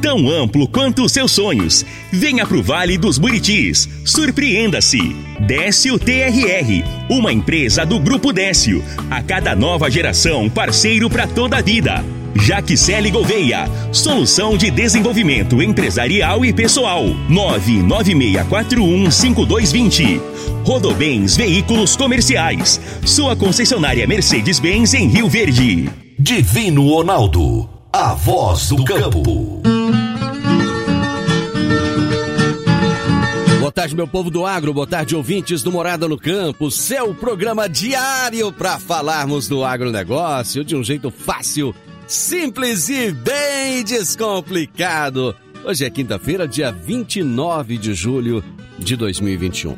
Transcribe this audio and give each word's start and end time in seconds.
tão 0.00 0.28
amplo 0.28 0.66
quanto 0.66 1.04
os 1.04 1.12
seus 1.12 1.32
sonhos. 1.32 1.84
Venha 2.10 2.46
pro 2.46 2.62
Vale 2.62 2.96
dos 2.96 3.18
Buritis. 3.18 3.88
Surpreenda-se. 4.04 5.14
Décio 5.40 5.98
TRR, 5.98 6.84
uma 7.08 7.32
empresa 7.32 7.84
do 7.84 8.00
Grupo 8.00 8.32
Décio. 8.32 8.82
A 9.10 9.22
cada 9.22 9.54
nova 9.54 9.90
geração, 9.90 10.48
parceiro 10.48 11.10
para 11.10 11.26
toda 11.26 11.58
a 11.58 11.62
vida. 11.62 12.02
Jaquicele 12.34 13.10
Gouveia, 13.10 13.68
solução 13.92 14.56
de 14.56 14.70
desenvolvimento 14.70 15.62
empresarial 15.62 16.42
e 16.44 16.52
pessoal. 16.52 17.04
996415220. 17.28 20.20
Rodobens 20.64 21.36
Veículos 21.36 21.96
Comerciais. 21.96 22.80
Sua 23.04 23.34
concessionária 23.34 24.06
Mercedes-Benz 24.06 24.94
em 24.94 25.08
Rio 25.08 25.28
Verde. 25.28 25.90
Divino 26.18 26.88
Ronaldo. 26.88 27.79
A 27.92 28.14
voz 28.14 28.68
do 28.68 28.84
campo. 28.84 29.60
Boa 33.58 33.72
tarde, 33.72 33.96
meu 33.96 34.06
povo 34.06 34.30
do 34.30 34.46
agro, 34.46 34.72
boa 34.72 34.86
tarde, 34.86 35.16
ouvintes 35.16 35.62
do 35.64 35.72
Morada 35.72 36.06
no 36.06 36.16
Campo, 36.16 36.70
seu 36.70 37.12
programa 37.14 37.68
diário 37.68 38.52
para 38.52 38.78
falarmos 38.78 39.48
do 39.48 39.64
agronegócio 39.64 40.64
de 40.64 40.76
um 40.76 40.84
jeito 40.84 41.10
fácil, 41.10 41.74
simples 42.06 42.88
e 42.88 43.10
bem 43.10 43.82
descomplicado. 43.82 45.34
Hoje 45.64 45.84
é 45.84 45.90
quinta-feira, 45.90 46.46
dia 46.46 46.70
29 46.70 47.76
de 47.76 47.92
julho 47.92 48.44
de 48.78 48.94
2021. 48.94 49.76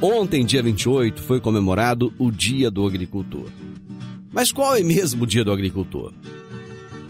Ontem, 0.00 0.46
dia 0.46 0.62
28, 0.62 1.20
foi 1.20 1.40
comemorado 1.40 2.12
o 2.16 2.30
Dia 2.30 2.70
do 2.70 2.86
Agricultor. 2.86 3.46
Mas 4.32 4.52
qual 4.52 4.76
é 4.76 4.82
mesmo 4.82 5.24
o 5.24 5.26
Dia 5.26 5.44
do 5.44 5.52
Agricultor? 5.52 6.12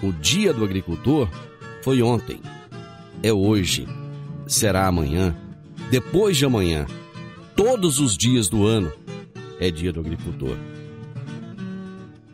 O 0.03 0.13
Dia 0.13 0.53
do 0.53 0.65
Agricultor 0.65 1.29
foi 1.83 2.03
ontem, 2.03 2.41
é 3.23 3.33
hoje, 3.33 3.87
será 4.47 4.87
amanhã, 4.87 5.37
depois 5.91 6.37
de 6.37 6.45
amanhã, 6.45 6.87
todos 7.55 7.99
os 8.01 8.17
dias 8.17 8.49
do 8.49 8.67
ano 8.67 8.93
é 9.59 9.71
Dia 9.71 9.93
do 9.93 10.01
Agricultor. 10.01 10.57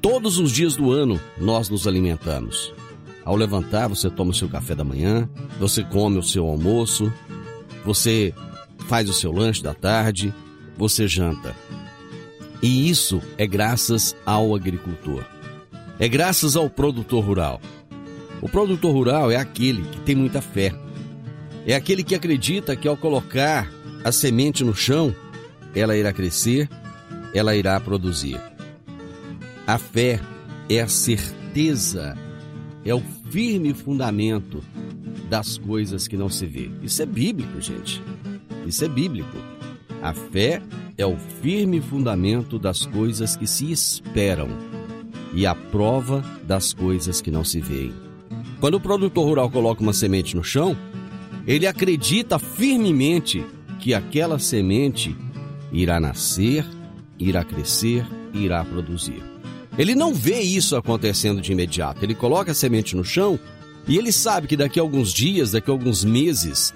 Todos 0.01 0.39
os 0.39 0.53
dias 0.53 0.77
do 0.77 0.93
ano 0.93 1.21
nós 1.37 1.69
nos 1.69 1.87
alimentamos. 1.89 2.73
Ao 3.25 3.35
levantar, 3.35 3.89
você 3.89 4.09
toma 4.09 4.31
o 4.31 4.35
seu 4.35 4.49
café 4.49 4.75
da 4.75 4.85
manhã, 4.85 5.29
você 5.59 5.83
come 5.83 6.19
o 6.19 6.23
seu 6.23 6.47
almoço, 6.47 7.13
você 7.85 8.33
faz 8.87 9.11
o 9.11 9.13
seu 9.13 9.33
lanche 9.33 9.63
da 9.63 9.75
tarde, 9.75 10.33
você 10.77 11.09
janta. 11.09 11.57
E 12.63 12.89
isso 12.89 13.21
é 13.37 13.47
graças 13.47 14.15
ao 14.25 14.55
agricultor. 14.55 15.25
É 15.99 16.09
graças 16.09 16.57
ao 16.57 16.69
produtor 16.69 17.25
rural. 17.25 17.61
O 18.43 18.49
produtor 18.49 18.93
rural 18.93 19.31
é 19.31 19.37
aquele 19.37 19.83
que 19.83 20.01
tem 20.01 20.15
muita 20.15 20.43
fé. 20.43 20.75
É 21.67 21.75
aquele 21.75 22.05
que 22.05 22.15
acredita 22.15 22.77
que 22.77 22.87
ao 22.87 22.99
colocar 22.99 23.71
a 24.05 24.13
semente 24.13 24.63
no 24.63 24.75
chão, 24.75 25.15
ela 25.75 25.97
irá 25.97 26.13
crescer, 26.13 26.69
ela 27.33 27.57
irá 27.57 27.81
produzir. 27.81 28.39
A 29.67 29.79
fé 29.79 30.21
é 30.69 30.83
a 30.83 30.87
certeza, 30.87 32.17
é 32.85 32.95
o 32.95 33.03
firme 33.31 33.73
fundamento 33.73 34.63
das 35.31 35.57
coisas 35.57 36.07
que 36.07 36.17
não 36.17 36.29
se 36.29 36.45
vê. 36.47 36.71
Isso 36.83 37.03
é 37.03 37.07
bíblico, 37.07 37.59
gente. 37.61 38.03
Isso 38.67 38.85
é 38.85 38.89
bíblico. 38.89 39.39
A 40.03 40.13
fé 40.13 40.63
é 40.99 41.07
o 41.07 41.17
firme 41.41 41.81
fundamento 41.81 42.59
das 42.59 42.85
coisas 42.85 43.35
que 43.35 43.47
se 43.47 43.73
esperam 43.73 44.76
e 45.37 45.47
a 45.47 45.55
prova 45.55 46.25
das 46.43 46.73
coisas 46.73 47.21
que 47.21 47.31
não 47.31 47.45
se 47.45 47.61
veem. 47.61 47.93
Quando 48.59 48.77
o 48.77 48.81
produtor 48.81 49.27
rural 49.27 49.51
coloca 49.51 49.83
uma 49.83 49.93
semente 49.93 50.35
no 50.35 50.43
chão, 50.43 50.75
ele 51.47 51.67
acredita 51.67 52.39
firmemente 52.39 53.45
que 53.79 53.93
aquela 53.93 54.39
semente 54.39 55.15
irá 55.71 56.01
nascer, 56.01 56.65
irá 57.19 57.45
crescer, 57.45 58.05
irá 58.33 58.65
produzir. 58.65 59.23
Ele 59.79 59.95
não 59.95 60.15
vê 60.15 60.41
isso 60.41 60.75
acontecendo 60.75 61.43
de 61.43 61.53
imediato. 61.53 62.03
Ele 62.03 62.15
coloca 62.15 62.53
a 62.53 62.55
semente 62.55 62.97
no 62.97 63.05
chão 63.05 63.39
e 63.87 63.99
ele 63.99 64.11
sabe 64.11 64.47
que 64.47 64.57
daqui 64.57 64.81
a 64.81 64.83
alguns 64.83 65.13
dias, 65.13 65.53
daqui 65.53 65.71
a 65.71 65.75
alguns 65.75 66.03
meses, 66.03 66.73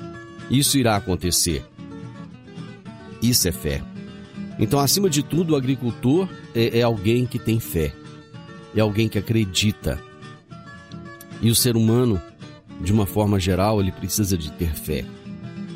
isso 0.51 0.77
irá 0.77 0.97
acontecer. 0.97 1.65
Isso 3.23 3.49
é 3.49 3.53
fé. 3.53 3.83
Então, 4.59 4.79
acima 4.79 5.09
de 5.09 5.23
tudo, 5.23 5.55
o 5.55 5.57
agricultor 5.57 6.29
é, 6.55 6.81
é 6.81 6.83
alguém 6.83 7.25
que 7.25 7.39
tem 7.39 7.59
fé, 7.59 7.95
é 8.75 8.81
alguém 8.81 9.09
que 9.09 9.19
acredita. 9.19 10.01
E 11.41 11.51
o 11.51 11.55
ser 11.55 11.77
humano, 11.77 12.21
de 12.81 12.93
uma 12.93 13.07
forma 13.07 13.41
geral, 13.41 13.81
ele 13.81 13.93
precisa 13.93 14.37
de 14.37 14.53
ter 14.53 14.75
fé, 14.75 15.05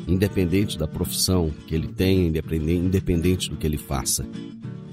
independente 0.07 0.77
da 0.77 0.87
profissão 0.87 1.51
que 1.67 1.73
ele 1.75 1.87
tenha, 1.87 2.27
independente 2.27 3.49
do 3.49 3.57
que 3.57 3.65
ele 3.65 3.77
faça. 3.77 4.25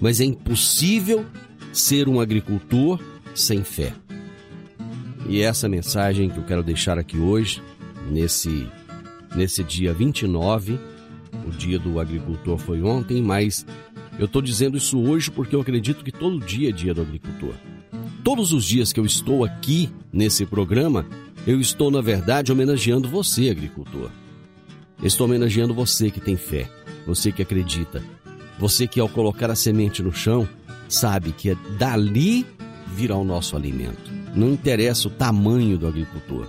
Mas 0.01 0.21
é 0.21 0.25
impossível 0.25 1.25
ser 1.73 2.09
um 2.09 2.21
agricultor 2.21 2.99
sem 3.35 3.63
fé. 3.63 3.93
E 5.29 5.41
essa 5.41 5.69
mensagem 5.69 6.29
que 6.29 6.39
eu 6.39 6.45
quero 6.45 6.63
deixar 6.63 6.99
aqui 6.99 7.19
hoje, 7.19 7.63
nesse, 8.11 8.67
nesse 9.37 9.63
dia 9.63 9.93
29, 9.93 10.79
o 11.47 11.51
dia 11.51 11.79
do 11.79 12.01
agricultor 12.01 12.59
foi 12.59 12.83
ontem, 12.83 13.23
mas 13.23 13.65
eu 14.19 14.27
estou 14.27 14.43
dizendo 14.43 14.77
isso 14.77 14.99
hoje 14.99 15.31
porque 15.31 15.55
eu 15.55 15.61
acredito 15.61 16.05
que 16.05 16.13
todo 16.13 16.45
dia 16.45 16.71
é 16.71 16.73
dia 16.73 16.93
do 16.93 17.03
agricultor. 17.03 17.55
Todos 18.25 18.53
os 18.53 18.65
dias 18.65 18.93
que 18.93 19.01
eu 19.01 19.05
estou 19.05 19.45
aqui 19.45 19.91
nesse 20.13 20.47
programa, 20.47 21.05
eu 21.45 21.61
estou, 21.61 21.91
na 21.91 22.01
verdade, 22.01 22.53
homenageando 22.53 23.09
você, 23.09 23.51
agricultor. 23.51 24.11
Estou 25.03 25.27
homenageando 25.27 25.75
você 25.75 26.09
que 26.09 26.21
tem 26.21 26.37
fé, 26.37 26.71
você 27.05 27.33
que 27.33 27.43
acredita, 27.43 28.01
você 28.61 28.87
que, 28.87 29.01
ao 29.01 29.09
colocar 29.09 29.51
a 29.51 29.57
semente 29.57 30.03
no 30.03 30.13
chão, 30.13 30.49
sabe 30.89 31.33
que 31.33 31.51
é 31.51 31.57
dali 31.77 32.47
virá 32.95 33.17
o 33.17 33.25
nosso 33.25 33.57
alimento. 33.57 34.13
Não 34.37 34.53
interessa 34.53 35.09
o 35.09 35.11
tamanho 35.11 35.77
do 35.77 35.89
agricultor. 35.89 36.47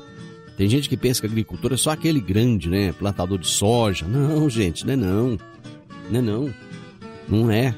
Tem 0.56 0.70
gente 0.70 0.88
que 0.88 0.96
pensa 0.96 1.22
que 1.22 1.28
agricultor 1.28 1.74
é 1.74 1.78
só 1.78 1.90
aquele 1.90 2.20
grande, 2.20 2.70
né? 2.70 2.92
Plantador 2.94 3.40
de 3.40 3.48
soja. 3.48 4.06
Não, 4.06 4.48
gente, 4.48 4.86
não 4.86 4.94
é 4.94 4.96
não. 4.96 5.40
Não 6.12 6.20
é 6.20 6.22
não. 6.22 6.54
Não 7.28 7.52
é. 7.52 7.74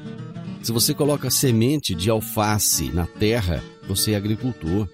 Se 0.62 0.72
você 0.72 0.92
coloca 0.92 1.30
semente 1.30 1.94
de 1.94 2.10
alface 2.10 2.90
na 2.92 3.06
terra, 3.06 3.62
você 3.86 4.12
é 4.12 4.16
agricultor. 4.16 4.88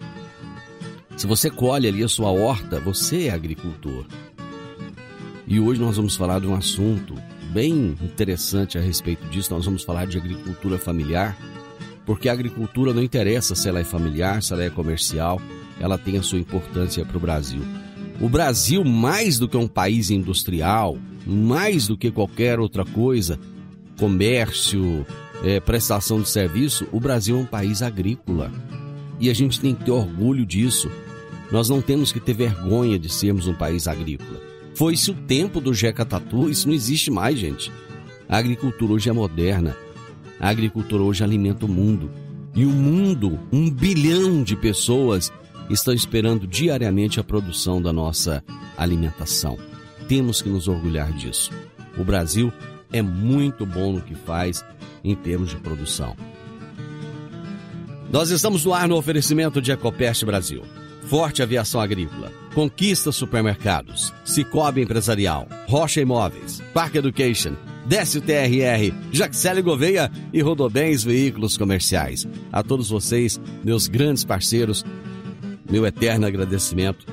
Se 1.17 1.27
você 1.27 1.51
colhe 1.51 1.89
ali 1.89 2.03
a 2.03 2.09
sua 2.09 2.31
horta, 2.31 2.81
você 2.81 3.27
é 3.27 3.31
agricultor. 3.31 4.07
E 5.47 5.61
hoje 5.61 5.81
nós 5.81 5.97
vamos 5.97 6.17
falar 6.17 6.41
de 6.41 6.47
um 6.47 6.55
assunto 6.55 7.15
bem 7.53 7.97
interessante 8.01 8.79
a 8.79 8.81
respeito 8.81 9.27
disso. 9.29 9.53
Nós 9.53 9.65
vamos 9.65 9.83
falar 9.83 10.07
de 10.07 10.17
agricultura 10.17 10.79
familiar, 10.79 11.37
porque 12.07 12.29
a 12.29 12.33
agricultura 12.33 12.95
não 12.95 13.03
interessa 13.03 13.55
se 13.55 13.69
ela 13.69 13.81
é 13.81 13.85
familiar, 13.85 14.43
se 14.43 14.53
ela 14.53 14.65
é 14.65 14.71
comercial, 14.71 15.41
ela 15.79 15.99
tem 15.99 16.17
a 16.17 16.23
sua 16.23 16.39
importância 16.39 17.05
para 17.05 17.17
o 17.17 17.21
Brasil. 17.21 17.63
O 18.21 18.29
Brasil, 18.29 18.85
mais 18.85 19.39
do 19.39 19.49
que 19.49 19.57
um 19.57 19.69
país 19.69 20.11
industrial, 20.11 20.97
mais 21.27 21.87
do 21.87 21.97
que 21.97 22.11
qualquer 22.11 22.59
outra 22.59 22.85
coisa, 22.85 23.39
comércio, 23.99 25.05
é, 25.45 25.61
prestação 25.61 26.21
de 26.21 26.29
serviço, 26.29 26.87
o 26.93 27.01
Brasil 27.01 27.37
é 27.37 27.41
um 27.41 27.47
país 27.47 27.83
agrícola. 27.83 28.51
E 29.23 29.31
a 29.31 29.33
gente 29.33 29.61
tem 29.61 29.73
que 29.73 29.85
ter 29.85 29.93
orgulho 29.93 30.45
disso. 30.45 30.91
Nós 31.53 31.69
não 31.69 31.81
temos 31.81 32.11
que 32.11 32.19
ter 32.19 32.35
vergonha 32.35 32.99
de 32.99 33.09
sermos 33.09 33.47
um 33.47 33.55
país 33.55 33.87
agrícola. 33.87 34.41
Foi-se 34.75 35.13
o 35.13 35.15
tempo 35.15 35.61
do 35.61 35.73
Jeca 35.73 36.05
Tatu, 36.05 36.51
isso 36.51 36.67
não 36.67 36.75
existe 36.75 37.09
mais, 37.09 37.39
gente. 37.39 37.71
A 38.29 38.37
agricultura 38.37 38.95
hoje 38.95 39.09
é 39.09 39.13
moderna. 39.13 39.77
A 40.41 40.49
agricultura 40.49 41.05
hoje 41.05 41.23
alimenta 41.23 41.67
o 41.67 41.69
mundo. 41.69 42.11
E 42.53 42.65
o 42.65 42.71
mundo, 42.71 43.39
um 43.53 43.71
bilhão 43.71 44.43
de 44.43 44.57
pessoas, 44.57 45.33
estão 45.71 45.95
esperando 45.95 46.45
diariamente 46.45 47.21
a 47.21 47.25
produção 47.25 47.81
da 47.81 47.93
nossa 47.93 48.43
alimentação. 48.77 49.57
Temos 50.09 50.43
que 50.43 50.49
nos 50.49 50.67
orgulhar 50.67 51.13
disso. 51.13 51.53
O 51.97 52.03
Brasil 52.03 52.53
é 52.93 53.01
muito 53.01 53.65
bom 53.65 53.93
no 53.93 54.03
que 54.03 54.17
faz 54.17 54.65
em 55.05 55.15
termos 55.15 55.51
de 55.51 55.57
produção. 55.59 56.17
Nós 58.11 58.31
estamos 58.31 58.65
no 58.65 58.75
ar 58.75 58.89
no 58.89 58.97
oferecimento 58.97 59.61
de 59.61 59.73
Ecopest 59.73 60.25
Brasil. 60.25 60.63
Forte 61.05 61.43
Aviação 61.43 61.81
Agrícola, 61.81 62.33
Conquista 62.55 63.13
Supermercados, 63.13 64.15
Cicobi 64.25 64.83
Empresarial, 64.83 65.47
Rocha 65.69 66.01
Imóveis, 66.01 66.63
Park 66.73 66.95
Education, 66.95 67.55
Décio 67.85 68.23
TRR, 68.23 68.95
Jaxele 69.11 69.61
Gouveia 69.61 70.11
e 70.33 70.41
Rodobens 70.41 71.03
Veículos 71.03 71.57
Comerciais. 71.57 72.27
A 72.53 72.63
todos 72.63 72.89
vocês, 72.89 73.41
meus 73.65 73.89
grandes 73.89 74.25
parceiros, 74.25 74.85
meu 75.69 75.85
eterno 75.85 76.27
agradecimento 76.27 77.05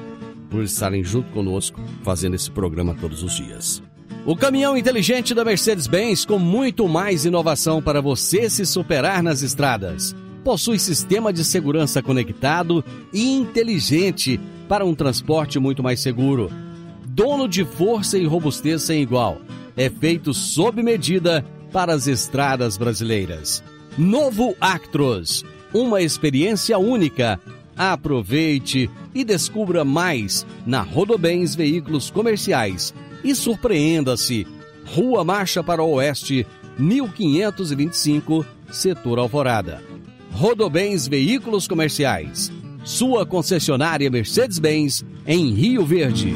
por 0.50 0.64
estarem 0.64 1.04
junto 1.04 1.30
conosco 1.32 1.80
fazendo 2.04 2.36
esse 2.36 2.50
programa 2.50 2.96
todos 3.00 3.24
os 3.24 3.36
dias. 3.36 3.84
O 4.26 4.36
caminhão 4.36 4.78
inteligente 4.78 5.34
da 5.34 5.46
Mercedes-Benz 5.46 6.26
com 6.26 6.38
muito 6.38 6.88
mais 6.88 7.26
inovação 7.26 7.82
para 7.82 8.02
você 8.02 8.50
se 8.50 8.66
superar 8.66 9.24
nas 9.24 9.42
estradas. 9.42 10.16
Possui 10.44 10.80
sistema 10.80 11.34
de 11.34 11.44
segurança 11.44 12.02
conectado 12.02 12.84
e 13.14 13.30
inteligente 13.30 14.40
para 14.68 14.86
um 14.86 14.96
transporte 14.96 15.60
muito 15.60 15.84
mais 15.84 16.00
seguro. 16.00 16.50
Dono 17.06 17.48
de 17.48 17.66
força 17.66 18.18
e 18.18 18.26
robustez 18.26 18.84
sem 18.84 19.02
igual. 19.02 19.40
É 19.76 19.90
feito 19.90 20.34
sob 20.34 20.82
medida 20.82 21.46
para 21.72 21.94
as 21.94 22.08
estradas 22.08 22.78
brasileiras. 22.78 23.64
Novo 23.98 24.56
Actros, 24.62 25.44
uma 25.74 26.02
experiência 26.02 26.78
única. 26.78 27.40
Aproveite 27.76 28.90
e 29.14 29.24
descubra 29.24 29.86
mais 29.86 30.46
na 30.66 30.82
Rodobens 30.82 31.56
Veículos 31.56 32.10
Comerciais 32.12 32.94
e 33.24 33.34
surpreenda-se. 33.34 34.46
Rua 34.86 35.24
Marcha 35.24 35.64
para 35.64 35.84
o 35.84 35.94
Oeste, 35.94 36.46
1525, 36.78 38.46
Setor 38.72 39.20
Alvorada. 39.20 39.89
Rodobens 40.32 41.08
Veículos 41.08 41.68
Comerciais. 41.68 42.52
Sua 42.84 43.26
concessionária 43.26 44.10
Mercedes-Benz 44.10 45.04
em 45.28 45.54
Rio 45.54 45.86
Verde. 45.86 46.34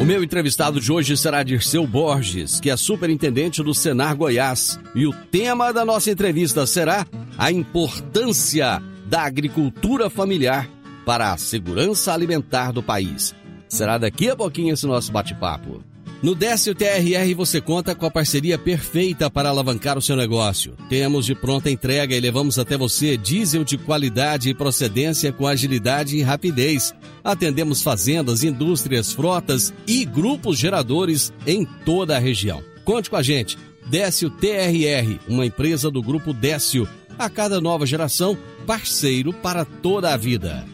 O 0.00 0.04
meu 0.04 0.24
entrevistado 0.24 0.80
de 0.80 0.90
hoje 0.90 1.16
será 1.16 1.42
Dirceu 1.42 1.86
Borges, 1.86 2.58
que 2.58 2.70
é 2.70 2.76
superintendente 2.76 3.62
do 3.62 3.74
Senar 3.74 4.16
Goiás. 4.16 4.78
E 4.94 5.06
o 5.06 5.12
tema 5.12 5.72
da 5.72 5.84
nossa 5.84 6.10
entrevista 6.10 6.66
será 6.66 7.06
a 7.36 7.52
importância 7.52 8.82
da 9.06 9.22
agricultura 9.22 10.08
familiar 10.08 10.70
para 11.04 11.32
a 11.32 11.36
segurança 11.36 12.14
alimentar 12.14 12.72
do 12.72 12.82
país. 12.82 13.34
Será 13.68 13.98
daqui 13.98 14.30
a 14.30 14.36
pouquinho 14.36 14.72
esse 14.72 14.86
nosso 14.86 15.12
bate-papo. 15.12 15.89
No 16.22 16.34
Décio 16.34 16.74
TRR 16.74 17.34
você 17.34 17.62
conta 17.62 17.94
com 17.94 18.04
a 18.04 18.10
parceria 18.10 18.58
perfeita 18.58 19.30
para 19.30 19.48
alavancar 19.48 19.96
o 19.96 20.02
seu 20.02 20.14
negócio. 20.14 20.74
Temos 20.86 21.24
de 21.24 21.34
pronta 21.34 21.70
entrega 21.70 22.14
e 22.14 22.20
levamos 22.20 22.58
até 22.58 22.76
você 22.76 23.16
diesel 23.16 23.64
de 23.64 23.78
qualidade 23.78 24.50
e 24.50 24.54
procedência 24.54 25.32
com 25.32 25.46
agilidade 25.46 26.18
e 26.18 26.22
rapidez. 26.22 26.94
Atendemos 27.24 27.82
fazendas, 27.82 28.44
indústrias, 28.44 29.14
frotas 29.14 29.72
e 29.86 30.04
grupos 30.04 30.58
geradores 30.58 31.32
em 31.46 31.64
toda 31.86 32.16
a 32.16 32.20
região. 32.20 32.62
Conte 32.84 33.08
com 33.08 33.16
a 33.16 33.22
gente. 33.22 33.56
Décio 33.88 34.28
TRR, 34.28 35.18
uma 35.26 35.46
empresa 35.46 35.90
do 35.90 36.02
grupo 36.02 36.34
Décio. 36.34 36.86
A 37.18 37.30
cada 37.30 37.62
nova 37.62 37.86
geração, 37.86 38.36
parceiro 38.66 39.32
para 39.32 39.64
toda 39.64 40.12
a 40.12 40.18
vida. 40.18 40.66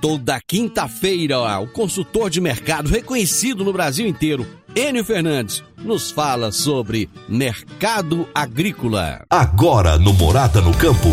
Toda 0.00 0.40
quinta-feira, 0.40 1.58
o 1.58 1.66
consultor 1.66 2.30
de 2.30 2.40
mercado 2.40 2.88
reconhecido 2.88 3.64
no 3.64 3.72
Brasil 3.72 4.06
inteiro, 4.06 4.46
Enio 4.78 5.04
Fernandes, 5.04 5.64
nos 5.76 6.12
fala 6.12 6.52
sobre 6.52 7.10
mercado 7.28 8.28
agrícola. 8.32 9.26
Agora 9.28 9.98
no 9.98 10.12
Morada 10.12 10.60
no 10.60 10.72
Campo, 10.72 11.08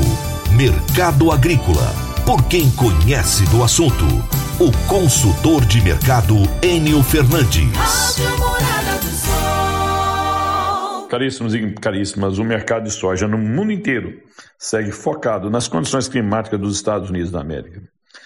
Mercado 0.56 1.32
Agrícola. 1.32 1.92
Por 2.28 2.48
quem 2.48 2.70
conhece 2.76 3.44
do 3.46 3.64
assunto, 3.64 4.06
o 4.60 4.72
consultor 4.88 5.66
de 5.66 5.82
mercado 5.82 6.36
Enio 6.62 7.02
Fernandes. 7.02 7.74
Rádio 7.74 8.38
Morada 8.38 9.00
do 9.00 9.08
Sol. 9.08 11.08
Caríssimos 11.08 11.56
e 11.56 11.72
caríssimas, 11.72 12.38
o 12.38 12.44
mercado 12.44 12.84
de 12.84 12.92
soja 12.92 13.28
no 13.28 13.40
mundo 13.40 13.72
inteiro 13.72 14.22
segue 14.60 14.92
focado 14.92 15.50
nas 15.50 15.68
condições 15.68 16.08
climáticas 16.08 16.60
dos 16.60 16.76
Estados 16.76 17.10
Unidos 17.10 17.32
da 17.32 17.42
América. 17.42 17.82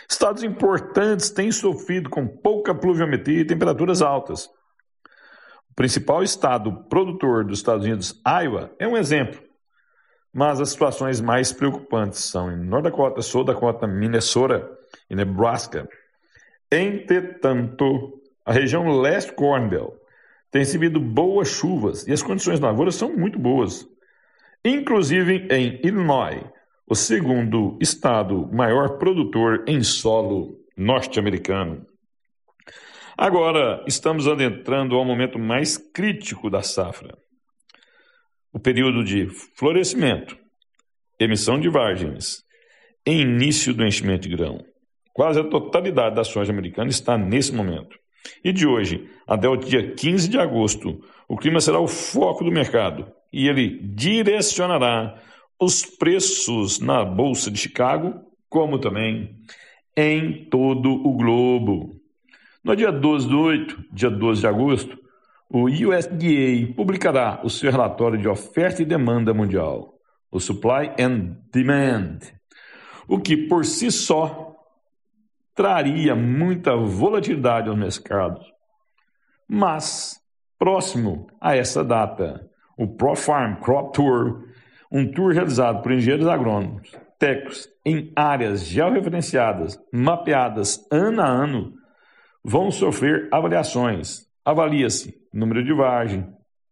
Estados 0.09 0.43
importantes 0.43 1.29
têm 1.29 1.49
sofrido 1.49 2.09
com 2.09 2.27
pouca 2.27 2.75
pluviometria 2.75 3.39
e 3.39 3.45
temperaturas 3.45 4.01
altas. 4.01 4.49
Principal 5.79 6.21
estado 6.21 6.73
produtor 6.89 7.45
dos 7.45 7.59
Estados 7.59 7.85
Unidos, 7.85 8.21
Iowa, 8.27 8.69
é 8.77 8.85
um 8.85 8.97
exemplo. 8.97 9.41
Mas 10.33 10.59
as 10.59 10.71
situações 10.71 11.21
mais 11.21 11.53
preocupantes 11.53 12.19
são 12.19 12.51
em 12.51 12.57
North 12.57 12.83
Dakota, 12.83 13.21
Sul 13.21 13.45
Dakota, 13.45 13.87
Minnesota 13.87 14.69
e 15.09 15.15
Nebraska. 15.15 15.87
Entretanto, 16.69 18.21
a 18.43 18.51
região 18.51 18.99
leste 18.99 19.31
Corn 19.31 19.69
Belt 19.69 19.93
tem 20.51 20.63
recebido 20.63 20.99
boas 20.99 21.47
chuvas 21.47 22.05
e 22.05 22.11
as 22.11 22.21
condições 22.21 22.59
de 22.59 22.65
lavoura 22.65 22.91
são 22.91 23.15
muito 23.15 23.39
boas. 23.39 23.87
Inclusive 24.65 25.47
em 25.49 25.79
Illinois, 25.81 26.43
o 26.85 26.93
segundo 26.93 27.77
estado 27.79 28.49
maior 28.51 28.97
produtor 28.97 29.63
em 29.65 29.81
solo 29.81 30.59
norte-americano. 30.75 31.87
Agora, 33.21 33.83
estamos 33.85 34.29
adentrando 34.29 34.95
ao 34.95 35.03
momento 35.03 35.37
mais 35.37 35.77
crítico 35.77 36.49
da 36.49 36.61
safra. 36.61 37.17
O 38.53 38.57
período 38.57 39.03
de 39.03 39.27
florescimento, 39.57 40.37
emissão 41.19 41.59
de 41.59 41.67
vargens 41.67 42.45
e 43.05 43.11
início 43.11 43.73
do 43.73 43.85
enchimento 43.85 44.29
de 44.29 44.37
grão. 44.37 44.63
Quase 45.13 45.37
a 45.37 45.43
totalidade 45.43 46.15
da 46.15 46.23
soja 46.23 46.53
americana 46.53 46.89
está 46.89 47.17
nesse 47.17 47.53
momento. 47.53 47.99
E 48.41 48.53
de 48.53 48.65
hoje 48.65 49.09
até 49.27 49.49
o 49.49 49.57
dia 49.57 49.93
15 49.93 50.29
de 50.29 50.39
agosto, 50.39 51.01
o 51.27 51.35
clima 51.35 51.59
será 51.59 51.77
o 51.77 51.89
foco 51.89 52.45
do 52.45 52.51
mercado 52.53 53.05
e 53.33 53.49
ele 53.49 53.81
direcionará 53.83 55.21
os 55.59 55.85
preços 55.85 56.79
na 56.79 57.03
Bolsa 57.03 57.51
de 57.51 57.59
Chicago, 57.59 58.13
como 58.47 58.79
também 58.79 59.35
em 59.97 60.45
todo 60.45 60.89
o 60.89 61.17
globo. 61.17 61.98
No 62.63 62.75
dia 62.75 62.91
12 62.91 63.27
de 63.27 63.35
8, 63.35 63.85
dia 63.91 64.09
12 64.09 64.41
de 64.41 64.47
agosto, 64.47 64.99
o 65.49 65.63
USDA 65.63 66.73
publicará 66.75 67.41
o 67.43 67.49
seu 67.49 67.71
relatório 67.71 68.19
de 68.19 68.27
oferta 68.27 68.81
e 68.81 68.85
demanda 68.85 69.33
mundial, 69.33 69.95
o 70.31 70.39
Supply 70.39 70.91
and 70.99 71.37
Demand, 71.51 72.19
o 73.07 73.19
que 73.19 73.35
por 73.35 73.65
si 73.65 73.91
só 73.91 74.55
traria 75.55 76.15
muita 76.15 76.75
volatilidade 76.75 77.69
aos 77.69 77.77
mercados. 77.77 78.45
Mas, 79.47 80.19
próximo 80.57 81.27
a 81.41 81.55
essa 81.55 81.83
data, 81.83 82.47
o 82.77 82.87
ProFarm 82.87 83.55
Crop 83.61 83.93
Tour 83.93 84.49
um 84.91 85.11
tour 85.11 85.33
realizado 85.33 85.81
por 85.81 85.91
engenheiros 85.91 86.27
agrônomos, 86.27 86.91
técnicos, 87.17 87.69
em 87.85 88.11
áreas 88.15 88.65
georreferenciadas, 88.65 89.79
mapeadas 89.91 90.85
ano 90.91 91.21
a 91.21 91.27
ano, 91.27 91.73
vão 92.49 92.71
sofrer 92.71 93.29
avaliações. 93.31 94.25
Avalia-se 94.43 95.13
número 95.31 95.63
de 95.63 95.71
vargem, 95.71 96.25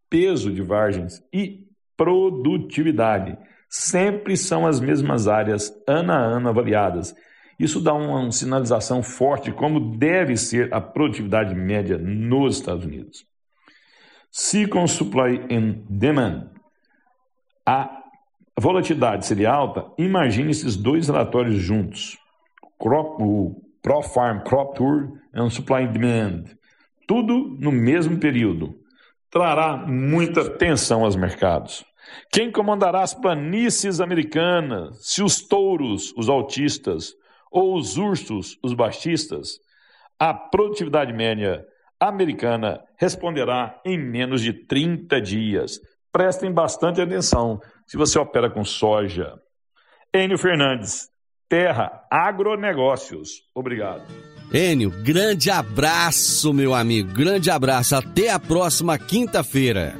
peso 0.09 0.51
de 0.51 0.63
vargens 0.63 1.23
e 1.31 1.67
produtividade. 1.95 3.37
Sempre 3.69 4.35
são 4.35 4.65
as 4.65 4.79
mesmas 4.79 5.27
áreas, 5.27 5.71
ano 5.87 6.11
a 6.11 6.17
ano 6.17 6.49
avaliadas. 6.49 7.15
Isso 7.59 7.79
dá 7.79 7.93
uma, 7.93 8.31
sinalização 8.31 9.03
forte 9.03 9.51
como 9.51 9.95
deve 9.95 10.35
ser 10.35 10.73
a 10.73 10.81
produtividade 10.81 11.53
média 11.53 11.99
nos 11.99 12.55
Estados 12.55 12.83
Unidos. 12.83 13.23
Se 14.31 14.65
com 14.65 14.87
supply 14.87 15.45
and 15.51 15.83
demand 15.87 16.49
a 17.63 18.01
volatilidade 18.59 19.27
seria 19.27 19.51
alta, 19.51 19.85
imagine 19.95 20.49
esses 20.49 20.75
dois 20.75 21.07
relatórios 21.07 21.57
juntos. 21.57 22.17
O 22.79 23.66
ProFarm 23.87 24.41
Crop 24.41 24.75
Tour 24.75 25.13
um 25.33 25.49
Supply 25.49 25.83
and 25.83 25.91
Demand. 25.93 26.43
Tudo 27.07 27.55
no 27.57 27.71
mesmo 27.71 28.19
período. 28.19 28.75
Trará 29.31 29.77
muita 29.77 30.49
tensão 30.57 31.05
aos 31.05 31.15
mercados. 31.15 31.85
Quem 32.29 32.51
comandará 32.51 33.01
as 33.01 33.13
planícies 33.13 34.01
americanas? 34.01 34.97
Se 35.07 35.23
os 35.23 35.39
touros, 35.39 36.13
os 36.17 36.27
altistas, 36.27 37.13
ou 37.49 37.77
os 37.77 37.97
ursos, 37.97 38.57
os 38.61 38.73
baixistas? 38.73 39.57
A 40.19 40.33
produtividade 40.33 41.13
média 41.13 41.65
Americana 41.97 42.81
responderá 42.99 43.79
em 43.85 43.97
menos 43.97 44.41
de 44.41 44.51
30 44.51 45.21
dias. 45.21 45.79
Prestem 46.11 46.51
bastante 46.51 46.99
atenção 46.99 47.57
se 47.85 47.95
você 47.95 48.19
opera 48.19 48.49
com 48.49 48.65
soja. 48.65 49.33
Enio 50.13 50.37
Fernandes, 50.37 51.07
Terra 51.49 52.03
Agronegócios. 52.11 53.43
Obrigado. 53.55 54.03
Enio, 54.53 54.89
grande 55.03 55.49
abraço, 55.49 56.53
meu 56.53 56.73
amigo. 56.73 57.13
Grande 57.13 57.49
abraço. 57.49 57.95
Até 57.95 58.29
a 58.29 58.39
próxima 58.39 58.97
quinta-feira. 58.97 59.95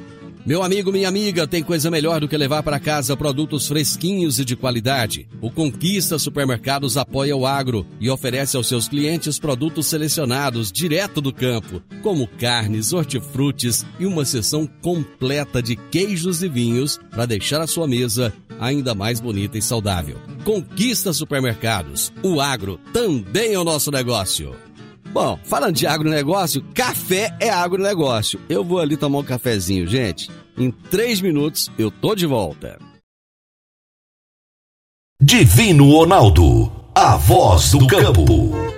Meu 0.48 0.62
amigo, 0.62 0.90
minha 0.90 1.06
amiga, 1.08 1.46
tem 1.46 1.62
coisa 1.62 1.90
melhor 1.90 2.20
do 2.20 2.28
que 2.28 2.34
levar 2.34 2.62
para 2.62 2.80
casa 2.80 3.14
produtos 3.14 3.68
fresquinhos 3.68 4.38
e 4.38 4.46
de 4.46 4.56
qualidade. 4.56 5.28
O 5.42 5.50
Conquista 5.50 6.18
Supermercados 6.18 6.96
apoia 6.96 7.36
o 7.36 7.46
agro 7.46 7.86
e 8.00 8.08
oferece 8.08 8.56
aos 8.56 8.66
seus 8.66 8.88
clientes 8.88 9.38
produtos 9.38 9.88
selecionados 9.88 10.72
direto 10.72 11.20
do 11.20 11.34
campo, 11.34 11.82
como 12.02 12.26
carnes, 12.26 12.94
hortifrutis 12.94 13.84
e 14.00 14.06
uma 14.06 14.24
seção 14.24 14.66
completa 14.80 15.62
de 15.62 15.76
queijos 15.76 16.42
e 16.42 16.48
vinhos 16.48 16.98
para 17.10 17.26
deixar 17.26 17.60
a 17.60 17.66
sua 17.66 17.86
mesa 17.86 18.32
ainda 18.60 18.94
mais 18.94 19.20
bonita 19.20 19.58
e 19.58 19.62
saudável. 19.62 20.18
Conquista 20.44 21.12
Supermercados. 21.12 22.12
O 22.22 22.40
agro 22.40 22.78
também 22.92 23.54
é 23.54 23.58
o 23.58 23.64
nosso 23.64 23.90
negócio. 23.90 24.54
Bom, 25.12 25.38
falando 25.44 25.74
de 25.74 25.86
agronegócio, 25.86 26.62
café 26.74 27.34
é 27.40 27.50
agronegócio. 27.50 28.40
Eu 28.48 28.62
vou 28.62 28.78
ali 28.78 28.96
tomar 28.96 29.18
um 29.18 29.24
cafezinho, 29.24 29.86
gente. 29.86 30.30
Em 30.56 30.70
três 30.70 31.20
minutos 31.20 31.70
eu 31.78 31.90
tô 31.90 32.14
de 32.14 32.26
volta. 32.26 32.78
Divino 35.20 35.90
Ronaldo, 35.90 36.70
a 36.94 37.16
voz 37.16 37.72
do 37.72 37.86
campo. 37.86 38.77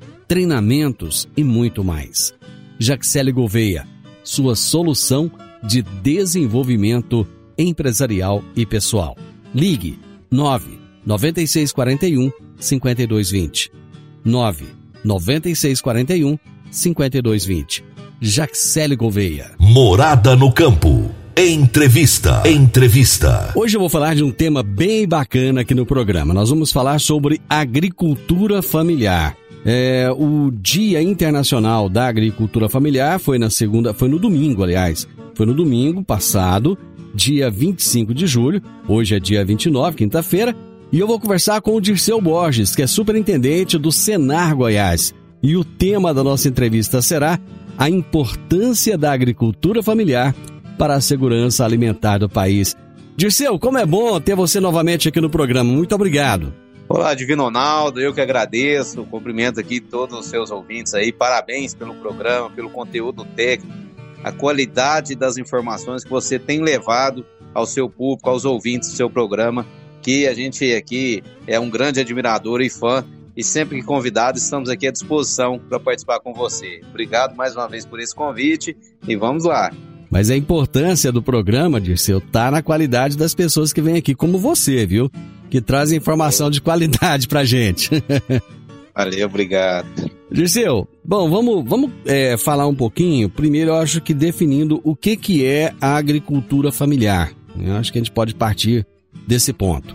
treinamentos 0.31 1.27
e 1.35 1.43
muito 1.43 1.83
mais. 1.83 2.33
Jaxele 2.79 3.33
Gouveia, 3.33 3.85
sua 4.23 4.55
solução 4.55 5.29
de 5.61 5.81
desenvolvimento 5.81 7.27
empresarial 7.57 8.41
e 8.55 8.65
pessoal. 8.65 9.17
Ligue 9.53 9.99
9 10.31 10.79
9641 11.05 12.31
5220. 12.57 13.73
9 14.23 14.65
9641 15.03 16.39
5220. 16.71 17.83
Jaxele 18.21 18.95
Gouveia. 18.95 19.51
Morada 19.59 20.33
no 20.33 20.49
campo. 20.53 21.11
Entrevista. 21.35 22.41
Entrevista. 22.45 23.51
Hoje 23.53 23.75
eu 23.75 23.81
vou 23.81 23.89
falar 23.89 24.15
de 24.15 24.23
um 24.23 24.31
tema 24.31 24.63
bem 24.63 25.05
bacana 25.05 25.59
aqui 25.59 25.75
no 25.75 25.85
programa. 25.85 26.33
Nós 26.33 26.49
vamos 26.49 26.71
falar 26.71 27.01
sobre 27.01 27.41
agricultura 27.49 28.61
familiar. 28.61 29.35
É, 29.65 30.09
o 30.11 30.51
Dia 30.51 31.01
Internacional 31.01 31.87
da 31.87 32.07
Agricultura 32.07 32.67
Familiar 32.67 33.19
foi 33.19 33.37
na 33.37 33.49
segunda, 33.49 33.93
foi 33.93 34.09
no 34.09 34.17
domingo, 34.17 34.63
aliás. 34.63 35.07
Foi 35.35 35.45
no 35.45 35.53
domingo 35.53 36.03
passado, 36.03 36.77
dia 37.13 37.49
25 37.49 38.13
de 38.13 38.25
julho. 38.25 38.61
Hoje 38.87 39.15
é 39.15 39.19
dia 39.19 39.45
29, 39.45 39.97
quinta-feira. 39.97 40.55
E 40.91 40.99
eu 40.99 41.07
vou 41.07 41.19
conversar 41.19 41.61
com 41.61 41.75
o 41.75 41.81
Dirceu 41.81 42.19
Borges, 42.19 42.75
que 42.75 42.81
é 42.81 42.87
superintendente 42.87 43.77
do 43.77 43.91
Senar 43.91 44.55
Goiás. 44.55 45.13
E 45.41 45.55
o 45.55 45.63
tema 45.63 46.13
da 46.13 46.23
nossa 46.23 46.47
entrevista 46.47 47.01
será 47.01 47.39
a 47.77 47.89
importância 47.89 48.97
da 48.97 49.11
agricultura 49.11 49.81
familiar 49.81 50.35
para 50.77 50.95
a 50.95 51.01
segurança 51.01 51.63
alimentar 51.63 52.17
do 52.17 52.27
país. 52.27 52.75
Dirceu, 53.15 53.57
como 53.57 53.77
é 53.77 53.85
bom 53.85 54.19
ter 54.19 54.35
você 54.35 54.59
novamente 54.59 55.07
aqui 55.07 55.21
no 55.21 55.29
programa. 55.29 55.71
Muito 55.71 55.95
obrigado. 55.95 56.53
Olá, 56.93 57.13
Divino 57.13 57.43
Ronaldo, 57.43 58.01
eu 58.01 58.13
que 58.13 58.19
agradeço, 58.19 59.05
cumprimento 59.05 59.61
aqui 59.61 59.79
todos 59.79 60.19
os 60.19 60.25
seus 60.25 60.51
ouvintes 60.51 60.93
aí, 60.93 61.13
parabéns 61.13 61.73
pelo 61.73 61.95
programa, 61.95 62.49
pelo 62.49 62.69
conteúdo 62.69 63.23
técnico, 63.23 63.73
a 64.21 64.29
qualidade 64.33 65.15
das 65.15 65.37
informações 65.37 66.03
que 66.03 66.09
você 66.09 66.37
tem 66.37 66.61
levado 66.61 67.25
ao 67.53 67.65
seu 67.65 67.89
público, 67.89 68.29
aos 68.29 68.43
ouvintes 68.43 68.89
do 68.89 68.97
seu 68.97 69.09
programa, 69.09 69.65
que 70.01 70.27
a 70.27 70.33
gente 70.33 70.69
aqui 70.73 71.23
é 71.47 71.57
um 71.57 71.69
grande 71.69 72.01
admirador 72.01 72.59
e 72.59 72.69
fã, 72.69 73.05
e 73.37 73.41
sempre 73.41 73.79
que 73.79 73.85
convidado, 73.85 74.37
estamos 74.37 74.69
aqui 74.69 74.85
à 74.85 74.91
disposição 74.91 75.57
para 75.57 75.79
participar 75.79 76.19
com 76.19 76.33
você. 76.33 76.81
Obrigado 76.89 77.37
mais 77.37 77.55
uma 77.55 77.69
vez 77.69 77.85
por 77.85 78.01
esse 78.01 78.13
convite 78.13 78.75
e 79.07 79.15
vamos 79.15 79.45
lá. 79.45 79.71
Mas 80.09 80.29
a 80.29 80.35
importância 80.35 81.09
do 81.09 81.23
programa, 81.23 81.79
Dirceu, 81.79 82.19
tá 82.19 82.51
na 82.51 82.61
qualidade 82.61 83.17
das 83.17 83.33
pessoas 83.33 83.71
que 83.71 83.81
vêm 83.81 83.95
aqui, 83.95 84.13
como 84.13 84.37
você, 84.37 84.85
viu? 84.85 85.09
Que 85.51 85.59
trazem 85.59 85.97
informação 85.97 86.49
de 86.49 86.61
qualidade 86.61 87.27
pra 87.27 87.43
gente. 87.43 87.89
Valeu, 88.95 89.27
obrigado. 89.27 89.85
Dirceu, 90.31 90.87
bom, 91.03 91.29
vamos, 91.29 91.69
vamos 91.69 91.91
é, 92.05 92.37
falar 92.37 92.67
um 92.67 92.75
pouquinho. 92.75 93.29
Primeiro, 93.29 93.71
eu 93.71 93.75
acho 93.75 93.99
que 93.99 94.13
definindo 94.13 94.79
o 94.81 94.95
que, 94.95 95.17
que 95.17 95.45
é 95.45 95.73
a 95.81 95.97
agricultura 95.97 96.71
familiar. 96.71 97.33
Eu 97.59 97.75
acho 97.75 97.91
que 97.91 97.97
a 97.97 98.01
gente 98.01 98.13
pode 98.13 98.33
partir 98.33 98.87
desse 99.27 99.51
ponto. 99.51 99.93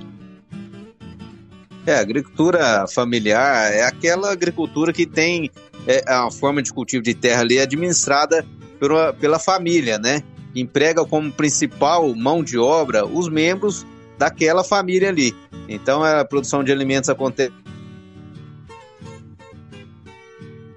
É, 1.87 1.95
a 1.95 2.01
agricultura 2.01 2.85
familiar 2.87 3.73
é 3.73 3.83
aquela 3.83 4.33
agricultura 4.33 4.93
que 4.93 5.07
tem 5.07 5.51
é, 5.87 6.05
a 6.07 6.31
forma 6.31 6.63
de 6.63 6.71
cultivo 6.71 7.03
de 7.03 7.15
terra 7.15 7.41
ali 7.41 7.59
administrada 7.59 8.45
pela, 8.79 9.15
pela 9.15 9.39
família, 9.39 9.99
né? 9.99 10.23
Emprega 10.55 11.03
como 11.07 11.33
principal 11.33 12.15
mão 12.15 12.45
de 12.45 12.59
obra 12.59 13.07
os 13.07 13.29
membros 13.31 13.87
daquela 14.19 14.65
família 14.65 15.09
ali. 15.09 15.35
Então 15.69 16.03
a 16.03 16.25
produção 16.25 16.63
de 16.63 16.73
alimentos 16.73 17.09
acontece 17.09 17.53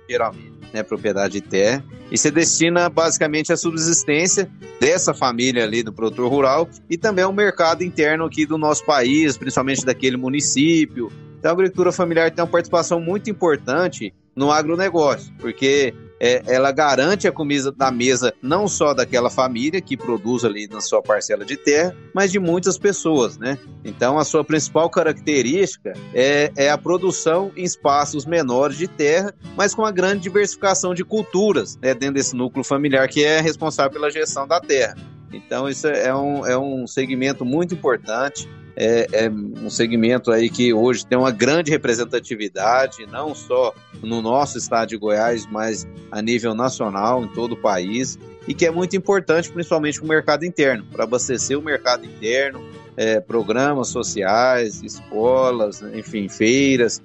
geralmente, 0.10 0.54
né, 0.74 0.82
propriedade 0.82 1.34
de 1.34 1.42
terra, 1.42 1.84
e 2.12 2.18
se 2.18 2.32
destina 2.32 2.90
basicamente 2.90 3.54
à 3.54 3.58
subsistência 3.58 4.50
dessa 4.80 5.14
família 5.14 5.64
ali 5.64 5.84
do 5.84 5.94
produtor 5.94 6.32
rural 6.32 6.68
e 6.90 6.98
também 6.98 7.24
ao 7.24 7.32
mercado 7.32 7.84
interno 7.84 8.26
aqui 8.26 8.46
do 8.46 8.58
nosso 8.58 8.84
país, 8.84 9.38
principalmente 9.38 9.86
daquele 9.86 10.18
município. 10.18 11.12
Então 11.38 11.52
a 11.52 11.54
agricultura 11.54 11.92
familiar 11.92 12.32
tem 12.32 12.44
uma 12.44 12.50
participação 12.50 13.00
muito 13.00 13.30
importante 13.30 14.12
no 14.36 14.52
agronegócio, 14.52 15.32
porque 15.40 15.94
é, 16.20 16.42
ela 16.48 16.72
garante 16.72 17.28
a 17.28 17.32
comida 17.32 17.72
da 17.72 17.92
mesa 17.92 18.34
não 18.42 18.68
só 18.68 18.94
daquela 18.94 19.30
família 19.30 19.82
que 19.82 19.96
produz 19.96 20.44
ali 20.44 20.68
na 20.68 20.82
sua 20.82 21.02
parcela 21.02 21.46
de 21.46 21.56
terra, 21.56 21.96
mas 22.14 22.32
de 22.32 22.40
muitas 22.40 22.78
pessoas, 22.78 23.38
né? 23.38 23.58
Então, 23.84 24.20
a 24.20 24.26
sua 24.26 24.44
principal 24.44 24.90
característica 24.90 25.94
é, 26.14 26.52
é 26.56 26.70
a 26.70 26.78
produção 26.78 27.52
em 27.56 27.64
espaços 27.64 28.26
menores 28.26 28.78
de 28.78 28.88
terra, 28.88 29.34
mas 29.56 29.74
com 29.74 29.82
uma 29.82 29.92
grande 29.92 30.24
diversificação 30.24 30.94
de 30.94 31.04
culturas 31.04 31.78
né, 31.82 31.94
dentro 31.94 32.16
desse 32.16 32.36
núcleo 32.36 32.64
familiar 32.64 33.08
que 33.08 33.24
é 33.24 33.40
responsável 33.40 33.92
pela 33.92 34.12
gestão 34.12 34.48
da 34.48 34.60
terra. 34.60 34.96
Então, 35.32 35.70
isso 35.70 35.88
é 35.88 36.14
um, 36.16 36.46
é 36.46 36.58
um 36.58 36.88
segmento 36.88 37.46
muito 37.46 37.74
importante 37.74 38.48
é, 38.82 39.26
é, 39.26 39.30
um 39.30 39.70
segmento 39.70 40.32
aí 40.32 40.50
que 40.50 40.74
hoje 40.74 41.06
tem 41.06 41.18
uma 41.18 41.32
grande 41.32 41.70
representatividade, 41.70 43.06
não 43.08 43.36
só 43.36 43.76
no 44.02 44.22
nosso 44.22 44.58
estado 44.58 44.88
de 44.88 44.98
Goiás, 44.98 45.46
mas 45.52 45.86
a 46.10 46.22
nível 46.22 46.56
nacional, 46.56 47.22
em 47.22 47.28
todo 47.28 47.52
o 47.54 47.58
país, 47.58 48.18
e 48.48 48.54
que 48.54 48.66
é 48.66 48.72
muito 48.72 48.96
importante, 48.96 49.52
principalmente 49.52 50.00
para 50.00 50.06
o 50.06 50.08
mercado 50.08 50.46
interno, 50.46 50.86
para 50.94 51.04
abastecer 51.04 51.60
o 51.60 51.62
mercado 51.62 52.06
interno, 52.06 52.66
é, 52.96 53.20
programas 53.20 53.90
sociais, 53.90 54.82
escolas, 54.82 55.82
enfim, 55.94 56.30
feiras. 56.30 57.02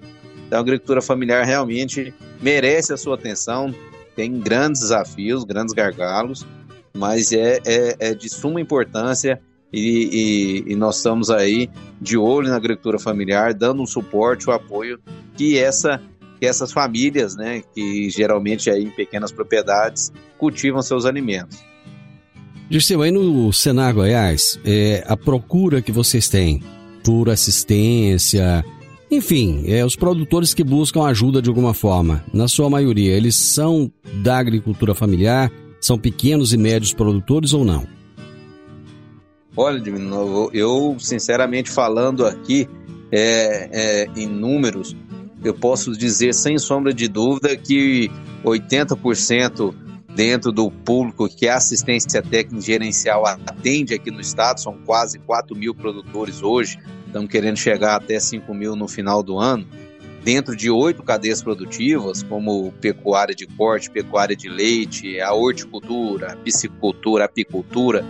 Então, 0.46 0.58
a 0.58 0.62
agricultura 0.62 1.02
familiar 1.02 1.44
realmente 1.44 2.14
merece 2.40 2.92
a 2.92 2.96
sua 2.96 3.16
atenção, 3.16 3.74
tem 4.14 4.38
grandes 4.38 4.80
desafios, 4.82 5.42
grandes 5.42 5.74
gargalos, 5.74 6.46
mas 6.96 7.32
é, 7.32 7.60
é, 7.66 7.96
é 7.98 8.14
de 8.14 8.28
suma 8.28 8.60
importância 8.60 9.40
e, 9.72 10.62
e, 10.66 10.72
e, 10.72 10.76
nós 10.76 10.98
estamos 10.98 11.30
aí 11.30 11.68
de 12.00 12.16
olho 12.16 12.48
na 12.48 12.56
agricultura 12.56 12.98
familiar, 12.98 13.52
dando 13.52 13.82
um 13.82 13.86
suporte, 13.86 14.48
o 14.48 14.52
um 14.52 14.54
apoio 14.54 15.00
que 15.36 15.58
essa 15.58 16.00
que 16.38 16.46
essas 16.46 16.72
famílias, 16.72 17.36
né, 17.36 17.62
que 17.74 18.10
geralmente 18.10 18.68
aí 18.68 18.84
em 18.84 18.90
pequenas 18.90 19.30
propriedades 19.30 20.12
cultivam 20.36 20.82
seus 20.82 21.04
alimentos. 21.04 21.58
Dirceu, 22.68 23.02
aí 23.02 23.10
no 23.10 23.52
Senar 23.52 23.94
Goiás, 23.94 24.58
é, 24.64 25.04
a 25.06 25.16
procura 25.16 25.80
que 25.80 25.92
vocês 25.92 26.28
têm 26.28 26.60
por 27.04 27.30
assistência, 27.30 28.64
enfim, 29.10 29.64
é, 29.66 29.84
os 29.84 29.94
produtores 29.94 30.54
que 30.54 30.64
buscam 30.64 31.04
ajuda 31.04 31.40
de 31.40 31.48
alguma 31.48 31.72
forma, 31.72 32.24
na 32.32 32.48
sua 32.48 32.68
maioria, 32.68 33.12
eles 33.12 33.36
são 33.36 33.90
da 34.22 34.38
agricultura 34.38 34.94
familiar, 34.94 35.52
são 35.84 35.98
pequenos 35.98 36.54
e 36.54 36.56
médios 36.56 36.94
produtores 36.94 37.52
ou 37.52 37.62
não? 37.62 37.86
Olha, 39.54 39.82
eu 40.52 40.96
sinceramente 40.98 41.70
falando 41.70 42.26
aqui 42.26 42.66
é, 43.12 43.68
é, 43.70 44.08
em 44.16 44.26
números, 44.26 44.96
eu 45.44 45.52
posso 45.52 45.92
dizer 45.92 46.32
sem 46.32 46.58
sombra 46.58 46.92
de 46.92 47.06
dúvida 47.06 47.54
que 47.54 48.10
80% 48.42 49.74
dentro 50.14 50.50
do 50.50 50.70
público 50.70 51.28
que 51.28 51.46
a 51.46 51.56
assistência 51.56 52.22
técnica 52.22 52.64
gerencial 52.64 53.26
atende 53.26 53.92
aqui 53.92 54.10
no 54.10 54.22
estado, 54.22 54.60
são 54.60 54.78
quase 54.86 55.18
4 55.18 55.54
mil 55.54 55.74
produtores 55.74 56.42
hoje, 56.42 56.78
estamos 57.06 57.30
querendo 57.30 57.58
chegar 57.58 57.96
até 57.96 58.18
5 58.18 58.54
mil 58.54 58.74
no 58.74 58.88
final 58.88 59.22
do 59.22 59.38
ano, 59.38 59.66
dentro 60.24 60.56
de 60.56 60.70
oito 60.70 61.02
cadeias 61.02 61.42
produtivas, 61.42 62.22
como 62.22 62.72
pecuária 62.80 63.34
de 63.34 63.46
corte, 63.46 63.90
pecuária 63.90 64.34
de 64.34 64.48
leite, 64.48 65.20
a 65.20 65.34
horticultura, 65.34 66.32
a 66.32 66.36
piscicultura, 66.36 67.24
a 67.24 67.26
apicultura, 67.26 68.04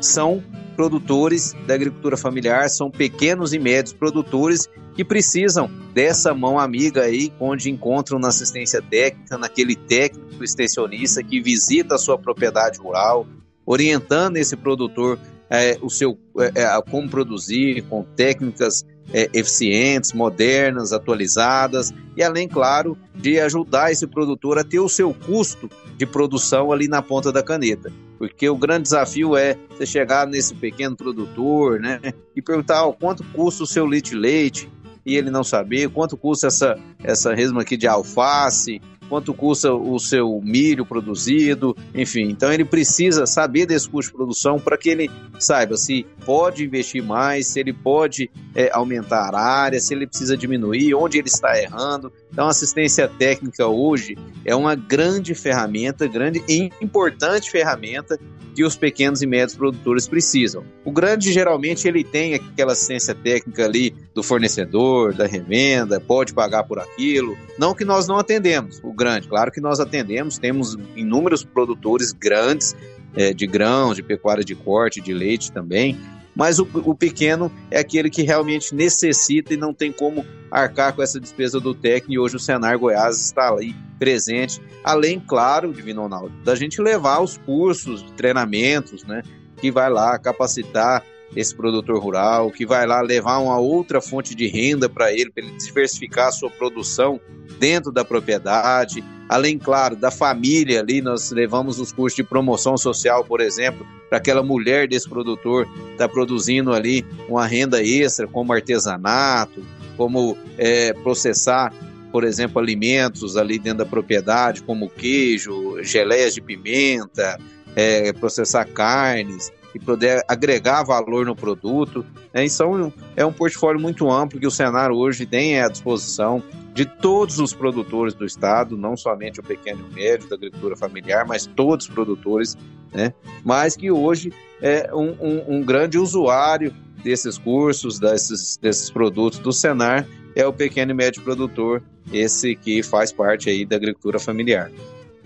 são 0.00 0.42
produtores 0.74 1.54
da 1.66 1.74
agricultura 1.74 2.16
familiar, 2.16 2.68
são 2.68 2.90
pequenos 2.90 3.52
e 3.52 3.58
médios 3.58 3.92
produtores 3.92 4.68
que 4.96 5.04
precisam 5.04 5.70
dessa 5.94 6.34
mão 6.34 6.58
amiga 6.58 7.02
aí, 7.02 7.32
onde 7.38 7.70
encontram 7.70 8.18
na 8.18 8.28
assistência 8.28 8.82
técnica, 8.82 9.38
naquele 9.38 9.76
técnico 9.76 10.42
extensionista 10.42 11.22
que 11.22 11.40
visita 11.40 11.94
a 11.94 11.98
sua 11.98 12.18
propriedade 12.18 12.80
rural, 12.80 13.26
orientando 13.64 14.38
esse 14.38 14.56
produtor 14.56 15.18
é, 15.50 15.76
o 15.82 15.90
seu 15.90 16.16
é, 16.38 16.62
é 16.62 16.82
como 16.82 17.08
produzir 17.10 17.82
com 17.82 18.04
técnicas 18.04 18.86
é, 19.12 19.28
eficientes, 19.32 20.12
modernas, 20.12 20.92
atualizadas 20.92 21.92
e 22.16 22.22
além, 22.22 22.48
claro, 22.48 22.96
de 23.14 23.38
ajudar 23.40 23.90
esse 23.90 24.06
produtor 24.06 24.58
a 24.58 24.64
ter 24.64 24.80
o 24.80 24.88
seu 24.88 25.12
custo 25.12 25.70
de 25.96 26.06
produção 26.06 26.72
ali 26.72 26.88
na 26.88 27.02
ponta 27.02 27.32
da 27.32 27.42
caneta. 27.42 27.92
Porque 28.18 28.48
o 28.48 28.56
grande 28.56 28.82
desafio 28.84 29.36
é 29.36 29.56
você 29.70 29.86
chegar 29.86 30.26
nesse 30.26 30.54
pequeno 30.54 30.96
produtor 30.96 31.80
né, 31.80 32.00
e 32.34 32.42
perguntar 32.42 32.84
oh, 32.84 32.92
quanto 32.92 33.24
custa 33.24 33.64
o 33.64 33.66
seu 33.66 33.86
leite 33.86 34.14
leite 34.14 34.68
e 35.04 35.16
ele 35.16 35.30
não 35.30 35.42
saber, 35.42 35.88
quanto 35.88 36.16
custa 36.16 36.46
essa, 36.46 36.78
essa 37.02 37.34
resma 37.34 37.62
aqui 37.62 37.76
de 37.76 37.86
alface, 37.86 38.80
quanto 39.10 39.34
custa 39.34 39.74
o 39.74 39.98
seu 39.98 40.40
milho 40.40 40.86
produzido, 40.86 41.76
enfim. 41.92 42.30
Então 42.30 42.52
ele 42.52 42.64
precisa 42.64 43.26
saber 43.26 43.66
desse 43.66 43.90
custo 43.90 44.12
de 44.12 44.16
produção 44.16 44.60
para 44.60 44.78
que 44.78 44.88
ele 44.88 45.10
saiba 45.36 45.76
se 45.76 46.06
pode 46.24 46.64
investir 46.64 47.02
mais, 47.02 47.48
se 47.48 47.58
ele 47.58 47.72
pode 47.72 48.30
é, 48.54 48.70
aumentar 48.72 49.34
a 49.34 49.40
área, 49.40 49.80
se 49.80 49.92
ele 49.92 50.06
precisa 50.06 50.36
diminuir, 50.36 50.94
onde 50.94 51.18
ele 51.18 51.26
está 51.26 51.60
errando. 51.60 52.12
Então 52.32 52.46
assistência 52.46 53.08
técnica 53.08 53.66
hoje 53.66 54.16
é 54.44 54.54
uma 54.54 54.76
grande 54.76 55.34
ferramenta, 55.34 56.06
grande 56.06 56.40
e 56.48 56.70
importante 56.80 57.50
ferramenta 57.50 58.16
que 58.54 58.64
os 58.64 58.76
pequenos 58.76 59.22
e 59.22 59.26
médios 59.26 59.56
produtores 59.56 60.08
precisam. 60.08 60.64
O 60.84 60.90
grande 60.90 61.32
geralmente 61.32 61.86
ele 61.86 62.04
tem 62.04 62.34
aquela 62.34 62.72
assistência 62.72 63.14
técnica 63.14 63.64
ali 63.64 63.94
do 64.14 64.22
fornecedor, 64.22 65.14
da 65.14 65.26
revenda, 65.26 66.00
pode 66.00 66.32
pagar 66.32 66.64
por 66.64 66.78
aquilo. 66.78 67.36
Não 67.58 67.74
que 67.74 67.84
nós 67.84 68.06
não 68.06 68.18
atendemos 68.18 68.80
o 68.82 68.92
grande, 68.92 69.28
claro 69.28 69.50
que 69.50 69.60
nós 69.60 69.80
atendemos, 69.80 70.38
temos 70.38 70.76
inúmeros 70.96 71.44
produtores 71.44 72.12
grandes 72.12 72.76
é, 73.14 73.32
de 73.32 73.46
grãos, 73.46 73.96
de 73.96 74.02
pecuária 74.02 74.44
de 74.44 74.54
corte, 74.54 75.00
de 75.00 75.12
leite 75.12 75.50
também, 75.50 75.98
mas 76.34 76.58
o, 76.58 76.68
o, 76.74 76.94
pequeno 76.94 77.50
é 77.70 77.80
aquele 77.80 78.10
que 78.10 78.22
realmente 78.22 78.74
necessita 78.74 79.54
e 79.54 79.56
não 79.56 79.74
tem 79.74 79.92
como 79.92 80.24
arcar 80.50 80.94
com 80.94 81.02
essa 81.02 81.20
despesa 81.20 81.60
do 81.60 81.74
técnico, 81.74 82.12
e 82.12 82.18
hoje 82.18 82.36
o 82.36 82.40
Senar 82.40 82.78
Goiás 82.78 83.20
está 83.20 83.48
ali 83.48 83.74
presente, 83.98 84.60
além, 84.82 85.20
claro, 85.20 85.72
Divino 85.72 86.02
Ronaldo, 86.02 86.32
da 86.44 86.54
gente 86.54 86.80
levar 86.80 87.20
os 87.20 87.36
cursos, 87.38 88.02
treinamentos, 88.16 89.04
né, 89.04 89.22
que 89.60 89.70
vai 89.70 89.90
lá 89.90 90.18
capacitar 90.18 91.04
esse 91.34 91.54
produtor 91.54 91.98
rural, 91.98 92.50
que 92.50 92.66
vai 92.66 92.86
lá 92.86 93.00
levar 93.00 93.38
uma 93.38 93.58
outra 93.58 94.00
fonte 94.00 94.34
de 94.34 94.46
renda 94.48 94.88
para 94.88 95.12
ele, 95.12 95.30
para 95.30 95.44
ele 95.44 95.56
diversificar 95.56 96.28
a 96.28 96.32
sua 96.32 96.50
produção 96.50 97.20
dentro 97.58 97.92
da 97.92 98.04
propriedade. 98.04 99.04
Além, 99.28 99.58
claro, 99.58 99.94
da 99.94 100.10
família 100.10 100.80
ali, 100.80 101.00
nós 101.00 101.30
levamos 101.30 101.78
os 101.78 101.92
cursos 101.92 102.16
de 102.16 102.24
promoção 102.24 102.76
social, 102.76 103.24
por 103.24 103.40
exemplo, 103.40 103.86
para 104.08 104.18
aquela 104.18 104.42
mulher 104.42 104.88
desse 104.88 105.08
produtor 105.08 105.68
está 105.92 106.08
produzindo 106.08 106.72
ali 106.72 107.06
uma 107.28 107.46
renda 107.46 107.80
extra, 107.80 108.26
como 108.26 108.52
artesanato, 108.52 109.64
como 109.96 110.36
é, 110.58 110.92
processar, 110.94 111.72
por 112.10 112.24
exemplo, 112.24 112.60
alimentos 112.60 113.36
ali 113.36 113.56
dentro 113.56 113.84
da 113.84 113.86
propriedade, 113.86 114.62
como 114.62 114.90
queijo, 114.90 115.80
geleias 115.84 116.34
de 116.34 116.40
pimenta, 116.40 117.38
é, 117.76 118.12
processar 118.12 118.64
carnes 118.64 119.52
e 119.74 119.78
poder 119.78 120.22
agregar 120.26 120.82
valor 120.82 121.26
no 121.26 121.34
produto. 121.34 122.04
Né? 122.32 122.44
Então, 122.44 122.92
é 123.16 123.24
um 123.24 123.32
portfólio 123.32 123.80
muito 123.80 124.10
amplo 124.10 124.40
que 124.40 124.46
o 124.46 124.50
Senar 124.50 124.90
hoje 124.90 125.26
tem 125.26 125.60
à 125.60 125.68
disposição 125.68 126.42
de 126.72 126.84
todos 126.84 127.38
os 127.38 127.52
produtores 127.52 128.14
do 128.14 128.24
estado, 128.24 128.76
não 128.76 128.96
somente 128.96 129.40
o 129.40 129.42
pequeno 129.42 129.86
e 129.88 129.92
o 129.92 129.94
médio 129.94 130.28
da 130.28 130.36
agricultura 130.36 130.76
familiar, 130.76 131.26
mas 131.26 131.46
todos 131.46 131.86
os 131.86 131.92
produtores, 131.92 132.56
né? 132.92 133.12
mas 133.44 133.76
que 133.76 133.90
hoje 133.90 134.32
é 134.62 134.90
um, 134.94 135.10
um, 135.20 135.56
um 135.56 135.62
grande 135.62 135.98
usuário 135.98 136.74
desses 137.02 137.38
cursos, 137.38 137.98
desses, 137.98 138.56
desses 138.56 138.90
produtos 138.90 139.38
do 139.38 139.52
Senar, 139.52 140.06
é 140.34 140.46
o 140.46 140.52
pequeno 140.52 140.92
e 140.92 140.94
médio 140.94 141.22
produtor, 141.22 141.82
esse 142.12 142.54
que 142.54 142.82
faz 142.82 143.12
parte 143.12 143.50
aí 143.50 143.64
da 143.64 143.76
agricultura 143.76 144.18
familiar. 144.18 144.70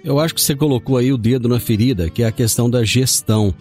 Eu 0.03 0.19
acho 0.19 0.35
que 0.35 0.41
você 0.41 0.55
colocou 0.55 0.99
aí 0.99 1.13
o 1.13 1.19
dedo 1.19 1.49
na 1.49 1.59
ferida, 1.59 2.11
que 2.11 2.23
é 2.23 2.27
a 2.27 2.33
questão 2.33 2.69
da 2.69 2.85
gestão 2.85 3.55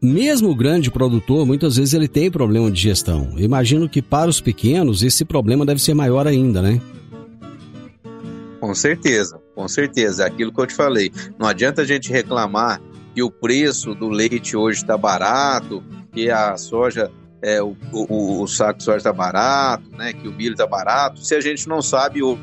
mesmo 0.00 0.50
o 0.50 0.54
grande 0.54 0.90
produtor, 0.90 1.44
muitas 1.44 1.76
vezes 1.76 1.94
ele 1.94 2.08
tem 2.08 2.30
problema 2.30 2.70
de 2.70 2.80
gestão. 2.80 3.34
Imagino 3.36 3.88
que 3.88 4.00
para 4.00 4.30
os 4.30 4.40
pequenos 4.40 5.02
esse 5.02 5.24
problema 5.24 5.66
deve 5.66 5.80
ser 5.80 5.94
maior 5.94 6.26
ainda, 6.26 6.62
né? 6.62 6.80
Com 8.60 8.74
certeza, 8.74 9.40
com 9.54 9.66
certeza. 9.68 10.24
É 10.24 10.26
aquilo 10.26 10.52
que 10.52 10.60
eu 10.60 10.66
te 10.66 10.74
falei. 10.74 11.12
Não 11.38 11.46
adianta 11.46 11.82
a 11.82 11.84
gente 11.84 12.10
reclamar 12.10 12.80
que 13.14 13.22
o 13.22 13.30
preço 13.30 13.94
do 13.94 14.08
leite 14.08 14.56
hoje 14.56 14.82
está 14.82 14.96
barato, 14.96 15.82
que 16.12 16.30
a 16.30 16.56
soja, 16.56 17.10
é, 17.42 17.62
o, 17.62 17.76
o, 17.92 18.42
o 18.42 18.46
saco 18.46 18.78
de 18.78 18.84
soja 18.84 18.98
está 18.98 19.12
barato, 19.12 19.84
né, 19.96 20.12
que 20.12 20.28
o 20.28 20.32
milho 20.32 20.52
está 20.52 20.66
barato, 20.66 21.20
se 21.20 21.34
a 21.34 21.40
gente 21.40 21.68
não 21.68 21.82
sabe 21.82 22.22
o 22.22 22.38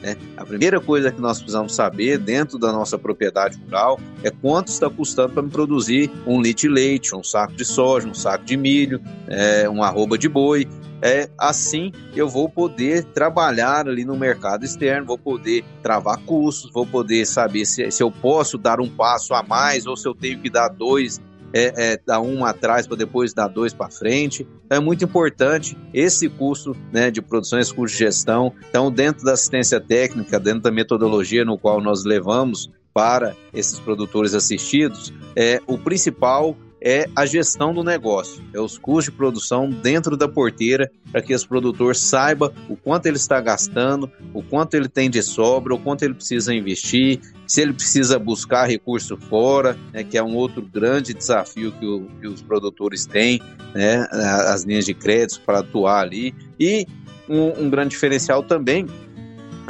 Né? 0.00 0.16
A 0.36 0.44
primeira 0.44 0.80
coisa 0.80 1.10
que 1.10 1.20
nós 1.20 1.38
precisamos 1.38 1.74
saber 1.74 2.18
dentro 2.18 2.58
da 2.58 2.72
nossa 2.72 2.98
propriedade 2.98 3.58
rural 3.64 4.00
é 4.22 4.30
quanto 4.30 4.68
está 4.68 4.90
custando 4.90 5.34
para 5.34 5.42
me 5.42 5.50
produzir 5.50 6.10
um 6.26 6.40
litro 6.40 6.62
de 6.62 6.68
leite, 6.68 7.14
um 7.14 7.22
saco 7.22 7.54
de 7.54 7.64
soja, 7.64 8.08
um 8.08 8.14
saco 8.14 8.44
de 8.44 8.56
milho, 8.56 9.00
é, 9.28 9.68
uma 9.68 9.86
arroba 9.86 10.18
de 10.18 10.28
boi. 10.28 10.68
É, 11.04 11.28
assim 11.36 11.90
eu 12.14 12.28
vou 12.28 12.48
poder 12.48 13.02
trabalhar 13.06 13.88
ali 13.88 14.04
no 14.04 14.16
mercado 14.16 14.64
externo, 14.64 15.04
vou 15.04 15.18
poder 15.18 15.64
travar 15.82 16.18
custos, 16.18 16.70
vou 16.72 16.86
poder 16.86 17.26
saber 17.26 17.64
se, 17.64 17.90
se 17.90 18.02
eu 18.02 18.10
posso 18.10 18.56
dar 18.56 18.80
um 18.80 18.88
passo 18.88 19.34
a 19.34 19.42
mais 19.42 19.84
ou 19.84 19.96
se 19.96 20.06
eu 20.06 20.14
tenho 20.14 20.38
que 20.38 20.48
dar 20.48 20.68
dois 20.68 21.20
é, 21.52 21.92
é, 21.92 22.00
dar 22.04 22.20
um 22.20 22.44
atrás 22.44 22.86
para 22.86 22.96
depois 22.96 23.32
dar 23.32 23.48
dois 23.48 23.72
para 23.72 23.90
frente. 23.90 24.46
Então 24.64 24.78
é 24.78 24.80
muito 24.80 25.04
importante 25.04 25.76
esse 25.92 26.28
curso 26.28 26.74
né, 26.92 27.10
de 27.10 27.20
produção, 27.20 27.58
esse 27.58 27.72
curso 27.72 27.94
de 27.94 28.04
gestão. 28.04 28.52
Então, 28.68 28.90
dentro 28.90 29.24
da 29.24 29.32
assistência 29.32 29.80
técnica, 29.80 30.40
dentro 30.40 30.60
da 30.60 30.70
metodologia 30.70 31.44
no 31.44 31.58
qual 31.58 31.80
nós 31.80 32.04
levamos 32.04 32.70
para 32.94 33.34
esses 33.54 33.78
produtores 33.78 34.34
assistidos, 34.34 35.12
é, 35.34 35.60
o 35.66 35.78
principal 35.78 36.56
é 36.84 37.08
a 37.14 37.24
gestão 37.24 37.72
do 37.72 37.84
negócio, 37.84 38.42
é 38.52 38.60
os 38.60 38.76
custos 38.76 39.04
de 39.04 39.12
produção 39.12 39.70
dentro 39.70 40.16
da 40.16 40.28
porteira, 40.28 40.90
para 41.12 41.22
que 41.22 41.32
esse 41.32 41.46
produtor 41.46 41.94
saiba 41.94 42.52
o 42.68 42.76
quanto 42.76 43.06
ele 43.06 43.16
está 43.16 43.40
gastando, 43.40 44.10
o 44.34 44.42
quanto 44.42 44.74
ele 44.74 44.88
tem 44.88 45.08
de 45.08 45.22
sobra, 45.22 45.74
o 45.74 45.78
quanto 45.78 46.02
ele 46.02 46.14
precisa 46.14 46.52
investir, 46.52 47.20
se 47.46 47.60
ele 47.60 47.72
precisa 47.72 48.18
buscar 48.18 48.66
recurso 48.66 49.16
fora, 49.16 49.78
né, 49.92 50.02
que 50.02 50.18
é 50.18 50.22
um 50.22 50.34
outro 50.34 50.60
grande 50.60 51.14
desafio 51.14 51.70
que, 51.72 51.86
o, 51.86 52.08
que 52.20 52.26
os 52.26 52.42
produtores 52.42 53.06
têm, 53.06 53.40
né, 53.72 54.06
as 54.10 54.64
linhas 54.64 54.84
de 54.84 54.94
crédito 54.94 55.40
para 55.46 55.60
atuar 55.60 56.00
ali, 56.00 56.34
e 56.58 56.86
um, 57.28 57.64
um 57.64 57.70
grande 57.70 57.90
diferencial 57.90 58.42
também 58.42 58.86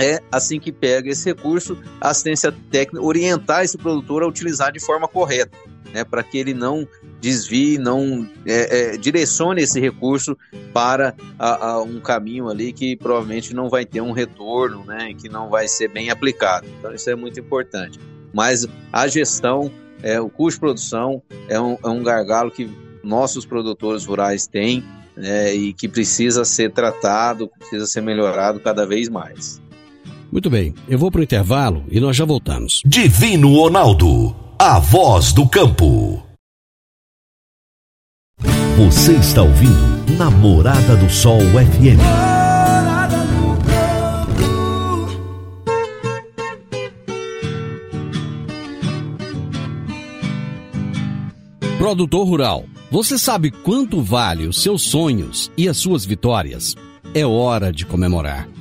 é, 0.00 0.22
assim 0.32 0.58
que 0.58 0.72
pega 0.72 1.10
esse 1.10 1.28
recurso, 1.28 1.76
assistência 2.00 2.50
técnica, 2.70 3.04
orientar 3.04 3.62
esse 3.62 3.76
produtor 3.76 4.22
a 4.22 4.26
utilizar 4.26 4.72
de 4.72 4.80
forma 4.80 5.06
correta 5.06 5.71
né, 5.92 6.04
para 6.04 6.22
que 6.22 6.38
ele 6.38 6.54
não 6.54 6.86
desvie, 7.20 7.78
não 7.78 8.28
é, 8.46 8.94
é, 8.94 8.96
direcione 8.96 9.62
esse 9.62 9.80
recurso 9.80 10.36
para 10.72 11.14
a, 11.38 11.66
a 11.66 11.82
um 11.82 12.00
caminho 12.00 12.48
ali 12.48 12.72
que 12.72 12.96
provavelmente 12.96 13.54
não 13.54 13.68
vai 13.68 13.84
ter 13.84 14.00
um 14.00 14.12
retorno, 14.12 14.84
né, 14.84 15.14
que 15.14 15.28
não 15.28 15.48
vai 15.48 15.68
ser 15.68 15.88
bem 15.88 16.10
aplicado. 16.10 16.66
Então 16.78 16.92
isso 16.94 17.08
é 17.10 17.14
muito 17.14 17.38
importante. 17.38 17.98
mas 18.32 18.66
a 18.92 19.06
gestão, 19.06 19.70
é, 20.02 20.20
o 20.20 20.28
custo 20.28 20.56
de 20.56 20.60
produção 20.60 21.22
é 21.48 21.60
um, 21.60 21.76
é 21.82 21.88
um 21.88 22.02
gargalo 22.02 22.50
que 22.50 22.70
nossos 23.02 23.44
produtores 23.44 24.04
rurais 24.04 24.46
têm 24.46 24.82
né, 25.16 25.54
e 25.54 25.72
que 25.72 25.88
precisa 25.88 26.44
ser 26.44 26.72
tratado, 26.72 27.50
precisa 27.58 27.86
ser 27.86 28.00
melhorado 28.00 28.60
cada 28.60 28.86
vez 28.86 29.08
mais. 29.08 29.60
Muito 30.30 30.48
bem, 30.48 30.74
eu 30.88 30.98
vou 30.98 31.10
para 31.10 31.20
o 31.20 31.22
intervalo 31.22 31.84
e 31.90 32.00
nós 32.00 32.16
já 32.16 32.24
voltamos. 32.24 32.80
Divino 32.86 33.54
Ronaldo, 33.54 34.34
a 34.64 34.78
voz 34.78 35.32
do 35.32 35.44
campo. 35.48 36.22
Você 38.78 39.14
está 39.14 39.42
ouvindo 39.42 40.16
Namorada 40.16 40.94
do 40.94 41.10
Sol 41.10 41.40
FM. 41.40 41.98
Produtor 51.76 52.24
Rural, 52.24 52.64
você 52.88 53.18
sabe 53.18 53.50
quanto 53.50 54.00
vale 54.00 54.46
os 54.46 54.62
seus 54.62 54.82
sonhos 54.82 55.50
e 55.56 55.68
as 55.68 55.76
suas 55.76 56.04
vitórias? 56.04 56.76
É 57.12 57.26
hora 57.26 57.72
de 57.72 57.84
comemorar. 57.84 58.51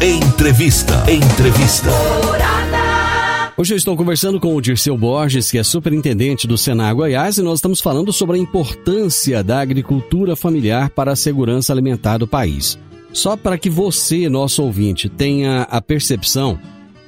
Entrevista. 0.02 1.04
Entrevista. 1.12 1.90
Hoje 3.56 3.76
eu 3.76 3.78
estou 3.78 3.96
conversando 3.96 4.40
com 4.40 4.56
o 4.56 4.62
Dirceu 4.62 4.98
Borges, 4.98 5.52
que 5.52 5.60
é 5.60 5.64
superintendente 5.64 6.48
do 6.48 6.58
Senar 6.58 6.96
Goiás, 6.96 7.38
e 7.38 7.44
nós 7.44 7.60
estamos 7.60 7.80
falando 7.80 8.12
sobre 8.12 8.38
a 8.38 8.40
importância 8.40 9.44
da 9.44 9.62
agricultura 9.62 10.36
familiar 10.36 10.90
para 10.90 11.12
a 11.12 11.16
segurança 11.16 11.72
alimentar 11.72 12.18
do 12.18 12.28
país. 12.28 12.80
Só 13.14 13.38
para 13.38 13.60
que 13.60 13.70
você, 13.70 14.28
nosso 14.28 14.64
ouvinte, 14.64 15.08
tenha 15.08 15.62
a 15.64 15.80
percepção, 15.80 16.60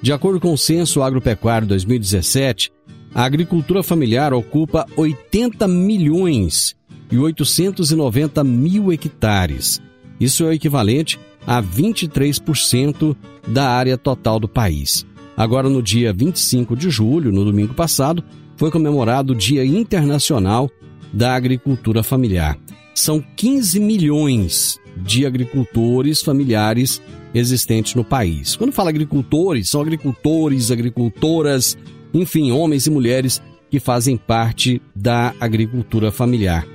de 0.02 0.14
acordo 0.14 0.40
com 0.40 0.54
o 0.54 0.58
Censo 0.58 1.02
Agropecuário 1.02 1.68
2017, 1.68 2.72
a 3.14 3.24
agricultura 3.24 3.82
familiar 3.82 4.32
ocupa 4.32 4.86
80 4.96 5.68
milhões 5.68 6.76
e 7.12 7.18
890 7.18 8.44
mil 8.44 8.94
hectares. 8.94 9.82
Isso 10.20 10.44
é 10.44 10.48
o 10.48 10.54
equivalente 10.54 11.20
a 11.46 11.62
23% 11.62 13.16
da 13.48 13.70
área 13.70 13.98
total 13.98 14.40
do 14.40 14.48
país. 14.48 15.06
Agora, 15.36 15.70
no 15.70 15.82
dia 15.82 16.14
25 16.14 16.76
de 16.76 16.90
julho, 16.90 17.32
no 17.32 17.44
domingo 17.44 17.74
passado, 17.74 18.24
foi 18.56 18.70
comemorado 18.70 19.34
o 19.34 19.36
Dia 19.36 19.66
Internacional 19.66 20.70
da 21.12 21.36
Agricultura 21.36 22.04
Familiar. 22.04 22.58
São 22.96 23.24
15 23.36 23.80
milhões 23.80 24.80
de 24.98 25.26
agricultores 25.26 26.22
familiares 26.22 27.02
existentes 27.34 27.94
no 27.94 28.06
país. 28.06 28.56
Quando 28.56 28.72
fala 28.72 28.90
agricultores, 28.90 29.70
são 29.70 29.82
agricultores, 29.82 30.72
agricultoras, 30.72 31.78
enfim, 32.14 32.52
homens 32.52 32.88
e 32.88 32.90
mulheres 32.90 33.42
que 33.70 33.78
fazem 33.80 34.16
parte 34.16 34.82
da 34.96 35.34
agricultura 35.40 36.12
familiar. 36.12 36.66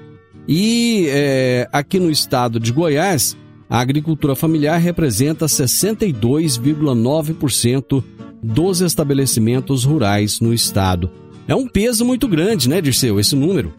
E 0.46 1.06
é, 1.08 1.68
aqui 1.72 1.98
no 1.98 2.10
estado 2.10 2.60
de 2.60 2.70
Goiás, 2.72 3.34
a 3.68 3.80
agricultura 3.80 4.34
familiar 4.34 4.78
representa 4.78 5.46
62,9% 5.46 8.04
dos 8.42 8.80
estabelecimentos 8.80 9.84
rurais 9.84 10.40
no 10.40 10.52
estado. 10.52 11.10
É 11.46 11.54
um 11.54 11.66
peso 11.66 12.04
muito 12.04 12.28
grande, 12.28 12.68
né, 12.68 12.80
Dirceu, 12.80 13.18
esse 13.18 13.34
número? 13.34 13.72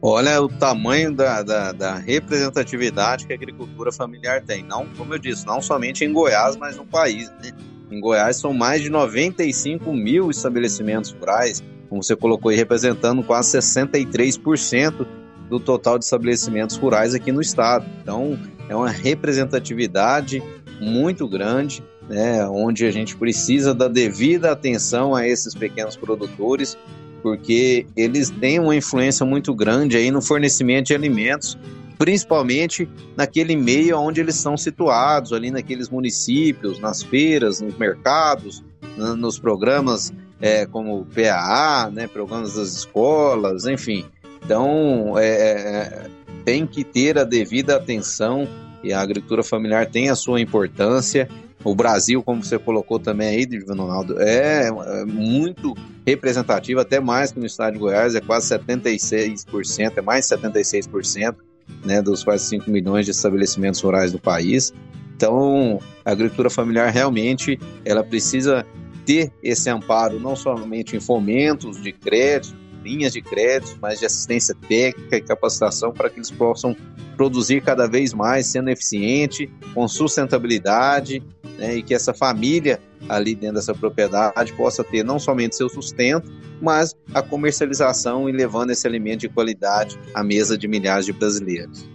Olha 0.00 0.40
o 0.40 0.48
tamanho 0.48 1.12
da, 1.12 1.42
da, 1.42 1.72
da, 1.72 1.94
representatividade 1.96 3.26
que 3.26 3.32
a 3.32 3.36
agricultura 3.36 3.90
familiar 3.90 4.40
tem. 4.42 4.62
Não, 4.62 4.86
como 4.96 5.12
eu 5.14 5.18
disse, 5.18 5.44
não 5.44 5.60
somente 5.60 6.04
em 6.04 6.12
Goiás, 6.12 6.56
mas 6.56 6.76
no 6.76 6.86
país. 6.86 7.28
Né? 7.42 7.50
Em 7.90 8.00
Goiás 8.00 8.36
são 8.36 8.52
mais 8.52 8.80
de 8.80 8.90
95 8.90 9.92
mil 9.92 10.30
estabelecimentos 10.30 11.10
rurais, 11.10 11.64
como 11.88 12.02
você 12.02 12.14
colocou 12.14 12.50
aí, 12.50 12.56
representando 12.56 13.24
quase 13.24 13.58
63% 13.58 15.04
do 15.48 15.58
total 15.58 15.98
de 15.98 16.04
estabelecimentos 16.04 16.76
rurais 16.76 17.12
aqui 17.12 17.32
no 17.32 17.40
estado. 17.40 17.84
Então, 18.00 18.38
é 18.68 18.76
uma 18.76 18.90
representatividade 18.90 20.40
muito 20.80 21.26
grande, 21.26 21.82
né, 22.08 22.46
onde 22.46 22.86
a 22.86 22.90
gente 22.92 23.16
precisa 23.16 23.74
da 23.74 23.88
devida 23.88 24.52
atenção 24.52 25.14
a 25.14 25.26
esses 25.26 25.54
pequenos 25.54 25.96
produtores, 25.96 26.78
porque 27.22 27.86
eles 27.96 28.30
têm 28.30 28.58
uma 28.58 28.74
influência 28.74 29.24
muito 29.24 29.54
grande 29.54 29.96
aí 29.96 30.10
no 30.10 30.22
fornecimento 30.22 30.86
de 30.86 30.94
alimentos, 30.94 31.58
principalmente 31.98 32.88
naquele 33.16 33.56
meio 33.56 33.98
onde 33.98 34.20
eles 34.20 34.36
são 34.36 34.56
situados, 34.56 35.32
ali 35.32 35.50
naqueles 35.50 35.88
municípios, 35.88 36.78
nas 36.78 37.02
feiras, 37.02 37.60
nos 37.60 37.76
mercados, 37.76 38.62
nos 38.96 39.38
programas 39.38 40.12
é, 40.40 40.66
como 40.66 41.00
o 41.00 41.06
PAA, 41.06 41.90
né, 41.90 42.06
programas 42.06 42.54
das 42.54 42.74
escolas, 42.74 43.66
enfim. 43.66 44.04
Então, 44.44 45.18
é, 45.18 45.26
é, 45.26 46.10
tem 46.44 46.66
que 46.66 46.84
ter 46.84 47.18
a 47.18 47.24
devida 47.24 47.76
atenção 47.76 48.48
e 48.82 48.92
a 48.92 49.00
agricultura 49.00 49.42
familiar 49.42 49.86
tem 49.86 50.08
a 50.08 50.14
sua 50.14 50.40
importância. 50.40 51.28
O 51.68 51.74
Brasil, 51.74 52.22
como 52.22 52.42
você 52.42 52.58
colocou 52.58 52.98
também 52.98 53.28
aí, 53.28 53.44
Divino 53.44 53.82
Ronaldo, 53.82 54.18
é, 54.18 54.68
é 54.68 55.04
muito 55.04 55.74
representativo, 56.06 56.80
até 56.80 56.98
mais 56.98 57.30
que 57.30 57.38
no 57.38 57.44
estado 57.44 57.74
de 57.74 57.78
Goiás, 57.78 58.14
é 58.14 58.22
quase 58.22 58.48
76%, 58.54 59.98
é 59.98 60.00
mais 60.00 60.26
de 60.26 60.34
76% 60.34 61.36
né, 61.84 62.00
dos 62.00 62.24
quase 62.24 62.46
5 62.46 62.70
milhões 62.70 63.04
de 63.04 63.10
estabelecimentos 63.10 63.82
rurais 63.82 64.10
do 64.10 64.18
país. 64.18 64.72
Então, 65.14 65.78
a 66.06 66.10
agricultura 66.10 66.48
familiar 66.48 66.90
realmente 66.90 67.60
ela 67.84 68.02
precisa 68.02 68.64
ter 69.04 69.30
esse 69.42 69.68
amparo 69.68 70.18
não 70.18 70.34
somente 70.34 70.96
em 70.96 71.00
fomentos 71.00 71.82
de 71.82 71.92
crédito, 71.92 72.56
linhas 72.88 73.12
de 73.12 73.20
crédito, 73.20 73.76
mas 73.80 73.98
de 73.98 74.06
assistência 74.06 74.54
técnica 74.68 75.16
e 75.16 75.20
capacitação 75.20 75.92
para 75.92 76.08
que 76.08 76.18
eles 76.18 76.30
possam 76.30 76.76
produzir 77.16 77.60
cada 77.62 77.86
vez 77.86 78.14
mais, 78.14 78.46
sendo 78.46 78.70
eficiente, 78.70 79.50
com 79.74 79.86
sustentabilidade, 79.88 81.22
né, 81.58 81.76
e 81.76 81.82
que 81.82 81.92
essa 81.92 82.14
família 82.14 82.80
ali 83.08 83.34
dentro 83.34 83.56
dessa 83.56 83.74
propriedade 83.74 84.52
possa 84.52 84.84
ter 84.84 85.04
não 85.04 85.18
somente 85.18 85.56
seu 85.56 85.68
sustento, 85.68 86.30
mas 86.60 86.94
a 87.12 87.22
comercialização 87.22 88.28
e 88.28 88.32
levando 88.32 88.70
esse 88.70 88.86
alimento 88.86 89.20
de 89.20 89.28
qualidade 89.28 89.98
à 90.14 90.22
mesa 90.22 90.56
de 90.56 90.66
milhares 90.68 91.06
de 91.06 91.12
brasileiros. 91.12 91.88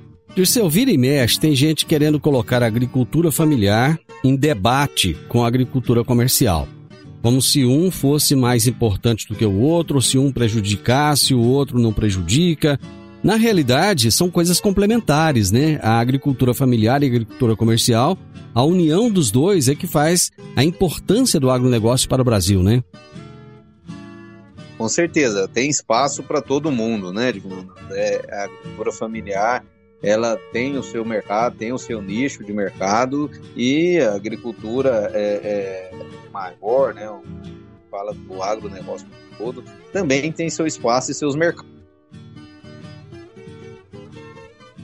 seu 0.46 0.70
vira 0.70 0.92
e 0.92 0.98
mexe, 0.98 1.40
tem 1.40 1.56
gente 1.56 1.86
querendo 1.86 2.20
colocar 2.20 2.62
a 2.62 2.68
agricultura 2.68 3.32
familiar 3.32 4.00
em 4.24 4.36
debate 4.36 5.18
com 5.28 5.44
a 5.44 5.48
agricultura 5.48 6.04
comercial 6.04 6.68
como 7.24 7.42
se 7.42 7.64
um 7.64 7.90
fosse 7.90 8.36
mais 8.36 8.68
importante 8.68 9.30
do 9.30 9.34
que 9.34 9.46
o 9.46 9.60
outro, 9.62 10.02
se 10.02 10.18
um 10.18 10.30
prejudicasse, 10.30 11.34
o 11.34 11.40
outro 11.40 11.80
não 11.80 11.94
prejudica. 11.94 12.78
Na 13.24 13.38
realidade, 13.38 14.12
são 14.12 14.30
coisas 14.30 14.60
complementares, 14.60 15.50
né? 15.50 15.80
A 15.82 16.00
agricultura 16.00 16.54
familiar 16.54 17.02
e 17.02 17.06
a 17.06 17.10
agricultura 17.10 17.56
comercial, 17.56 18.18
a 18.54 18.62
união 18.62 19.10
dos 19.10 19.32
dois 19.32 19.70
é 19.70 19.74
que 19.74 19.88
faz 19.88 20.34
a 20.54 20.66
importância 20.66 21.40
do 21.40 21.50
agronegócio 21.50 22.10
para 22.10 22.22
o 22.22 22.26
Brasil, 22.26 22.62
né? 22.62 22.84
Com 24.78 24.90
certeza, 24.90 25.48
tem 25.48 25.70
espaço 25.70 26.24
para 26.24 26.42
todo 26.42 26.70
mundo, 26.70 27.14
né? 27.14 27.34
É, 27.92 28.22
a 28.30 28.44
agricultura 28.44 28.92
familiar 28.92 29.64
ela 30.04 30.38
tem 30.52 30.78
o 30.78 30.84
seu 30.84 31.06
mercado, 31.06 31.58
tem 31.58 31.72
o 31.72 31.78
seu 31.78 32.02
nicho 32.02 32.44
de 32.44 32.52
mercado 32.52 33.32
e 33.56 34.00
a 34.00 34.14
agricultura 34.14 35.10
é, 35.14 35.90
é 35.92 35.92
maior, 36.32 36.94
né? 36.94 37.10
Fala 37.90 38.14
do 38.14 38.44
agronegócio 38.44 39.08
todo, 39.38 39.64
também 39.92 40.32
tem 40.32 40.50
seu 40.50 40.68
espaço 40.68 41.12
e 41.12 41.14
seus 41.14 41.36
mercados 41.36 41.74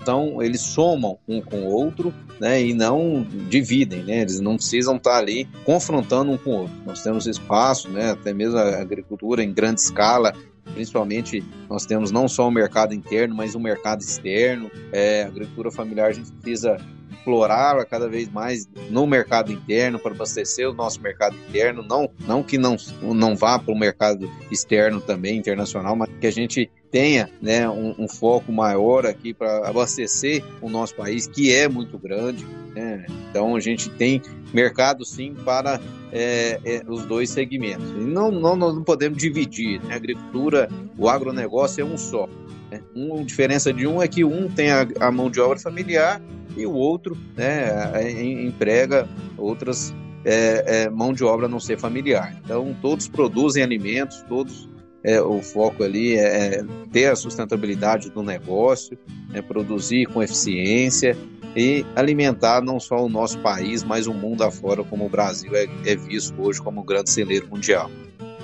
estão, 0.10 0.42
eles 0.42 0.62
somam 0.62 1.20
um 1.28 1.42
com 1.42 1.58
o 1.58 1.72
outro, 1.72 2.14
né, 2.40 2.62
e 2.62 2.74
não 2.74 3.26
dividem, 3.48 4.04
né, 4.04 4.22
eles 4.22 4.40
não 4.40 4.56
precisam 4.56 4.96
estar 4.96 5.18
ali 5.18 5.48
confrontando 5.64 6.32
um 6.32 6.38
com 6.38 6.50
o 6.50 6.60
outro. 6.62 6.76
Nós 6.86 7.04
temos 7.04 7.28
espaço, 7.28 7.90
né, 7.90 8.12
até 8.12 8.34
mesmo 8.34 8.58
a 8.58 8.82
agricultura 8.82 9.44
em 9.44 9.54
grande 9.54 9.82
escala, 9.82 10.34
principalmente 10.74 11.44
nós 11.70 11.86
temos 11.86 12.12
não 12.12 12.28
só 12.28 12.48
o 12.48 12.52
mercado 12.52 12.94
interno, 12.94 13.36
mas 13.36 13.56
o 13.56 13.60
mercado 13.60 14.02
externo. 14.02 14.72
É, 14.92 15.24
agricultura 15.24 15.72
familiar 15.72 16.10
a 16.10 16.14
gente 16.14 16.32
precisa 16.32 16.78
explorar 17.12 17.86
cada 17.86 18.08
vez 18.08 18.30
mais 18.30 18.68
no 18.90 19.06
mercado 19.06 19.52
interno 19.52 20.00
para 20.00 20.14
abastecer 20.14 20.70
o 20.70 20.74
nosso 20.74 21.02
mercado 21.02 21.36
interno, 21.48 21.84
não, 21.84 22.10
não 22.26 22.42
que 22.42 22.58
não, 22.58 22.76
não 23.02 23.36
vá 23.36 23.60
para 23.60 23.74
o 23.74 23.78
mercado 23.78 24.30
externo 24.50 25.00
também, 25.00 25.38
internacional, 25.38 25.96
mas 25.96 26.10
que 26.20 26.28
a 26.28 26.32
gente 26.32 26.72
tenha 26.92 27.30
né, 27.42 27.70
um, 27.70 27.94
um 28.00 28.08
foco 28.08 28.52
maior 28.52 29.06
aqui 29.06 29.34
para 29.34 29.68
abastecer 29.68 30.44
o 30.62 30.70
nosso 30.70 30.96
país, 30.96 31.28
que 31.28 31.54
é 31.54 31.68
muito 31.68 31.98
grande. 31.98 32.46
Né? 32.74 33.06
Então 33.30 33.56
a 33.56 33.60
gente 33.60 33.90
tem 33.90 34.22
mercado 34.54 35.06
sim 35.06 35.36
para 35.46 35.80
é, 36.12 36.60
é, 36.64 36.84
os 36.88 37.06
dois 37.06 37.30
segmentos. 37.30 37.90
E 37.92 38.00
não, 38.00 38.32
não, 38.32 38.56
nós 38.56 38.76
não 38.76 38.84
podemos 38.84 39.18
dividir. 39.18 39.82
Né? 39.84 39.94
A 39.94 39.96
agricultura, 39.96 40.70
o 40.98 41.10
agronegócio 41.10 41.82
é 41.82 41.86
um 41.86 41.98
só. 41.98 42.28
Né? 42.72 42.82
A 43.20 43.24
diferença 43.24 43.74
de 43.74 43.88
um 43.88 44.02
é 44.02 44.08
que 44.08 44.24
um 44.24 44.50
tem 44.50 44.72
a, 44.72 44.88
a 45.00 45.12
mão 45.12 45.30
de 45.30 45.40
obra 45.40 45.60
familiar 45.60 46.22
e 46.56 46.66
o 46.66 46.74
outro 46.74 47.18
né, 47.36 48.12
emprega 48.12 49.08
outras 49.38 49.94
é, 50.26 50.84
é, 50.84 50.90
mão 50.90 51.14
de 51.14 51.24
obra 51.24 51.48
não 51.48 51.60
ser 51.60 51.78
familiar. 51.78 52.36
Então 52.44 52.76
todos 52.82 53.08
produzem 53.08 53.64
alimentos, 53.64 54.24
todos 54.28 54.69
é, 55.04 55.22
o 55.22 55.42
foco 55.42 55.84
ali 55.84 56.16
é, 56.16 56.56
é 56.56 56.66
ter 56.92 57.08
a 57.08 57.16
sustentabilidade 57.16 58.10
do 58.10 58.22
negócio, 58.22 58.98
é 59.34 59.42
produzir 59.42 60.06
com 60.08 60.22
eficiência 60.22 61.18
e 61.56 61.86
alimentar 61.96 62.62
não 62.62 62.80
só 62.80 63.04
o 63.04 63.10
nosso 63.10 63.40
país, 63.40 63.84
mas 63.84 64.08
o 64.08 64.14
mundo 64.14 64.44
afora, 64.44 64.84
como 64.84 65.06
o 65.06 65.10
Brasil 65.10 65.56
é, 65.56 65.68
é 65.86 65.96
visto 65.96 66.34
hoje 66.42 66.62
como 66.62 66.82
um 66.82 66.86
grande 66.86 67.10
celeiro 67.10 67.48
mundial. 67.50 67.90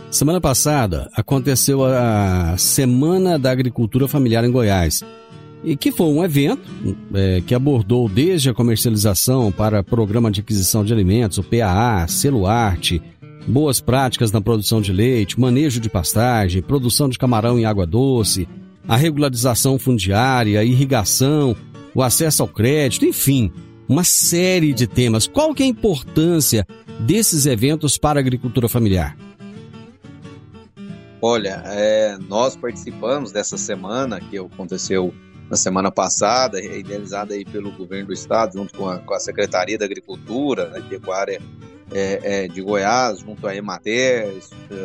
Semana 0.10 0.40
passada 0.40 1.10
aconteceu 1.14 1.84
a 1.84 2.56
Semana 2.58 3.38
da 3.38 3.52
Agricultura 3.52 4.08
Familiar 4.08 4.46
em 4.46 4.52
Goiás, 4.52 5.04
e 5.64 5.76
que 5.76 5.92
foi 5.92 6.08
um 6.08 6.24
evento 6.24 6.62
é, 7.14 7.42
que 7.42 7.56
abordou 7.56 8.08
desde 8.08 8.50
a 8.50 8.54
comercialização 8.54 9.52
para 9.52 9.84
programa 9.84 10.30
de 10.30 10.40
aquisição 10.40 10.86
de 10.86 10.94
alimentos, 10.94 11.40
o 11.40 11.44
PAA, 11.44 12.08
Celuarte, 12.08 13.02
boas 13.48 13.80
práticas 13.80 14.32
na 14.32 14.42
produção 14.42 14.82
de 14.82 14.92
leite, 14.92 15.40
manejo 15.40 15.80
de 15.80 15.90
pastagem, 15.90 16.62
produção 16.62 17.08
de 17.10 17.18
camarão 17.18 17.60
em 17.60 17.66
água 17.66 17.86
doce, 17.86 18.48
a 18.88 18.96
regularização 18.96 19.80
fundiária, 19.80 20.64
irrigação, 20.64 21.56
o 21.94 22.02
acesso 22.02 22.42
ao 22.42 22.48
crédito, 22.48 23.06
enfim, 23.06 23.52
uma 23.88 24.04
série 24.04 24.74
de 24.74 24.88
temas. 24.88 25.28
Qual 25.28 25.54
que 25.54 25.64
é 25.64 25.66
a 25.66 25.70
importância 25.70 26.66
desses 27.00 27.46
eventos 27.46 27.98
para 27.98 28.20
a 28.20 28.22
agricultura 28.22 28.68
familiar? 28.68 29.18
Olha, 31.22 31.64
é, 31.66 32.18
nós 32.28 32.56
participamos 32.56 33.32
dessa 33.32 33.58
semana 33.58 34.20
que 34.20 34.38
aconteceu 34.38 35.14
na 35.50 35.56
semana 35.56 35.92
passada, 35.92 36.64
idealizada 36.64 37.34
aí 37.34 37.46
pelo 37.46 37.72
governo 37.72 38.08
do 38.08 38.14
estado, 38.14 38.54
junto 38.54 38.76
com 38.76 38.90
a, 38.90 39.00
com 39.00 39.14
a 39.14 39.20
Secretaria 39.20 39.78
da 39.78 39.86
Agricultura, 39.86 40.66
da 40.66 40.82
Pecuária 40.82 41.42
é, 41.92 42.44
é, 42.44 42.48
de 42.48 42.62
Goiás, 42.62 43.20
junto 43.20 43.48
à 43.48 43.56
Emater, 43.56 44.34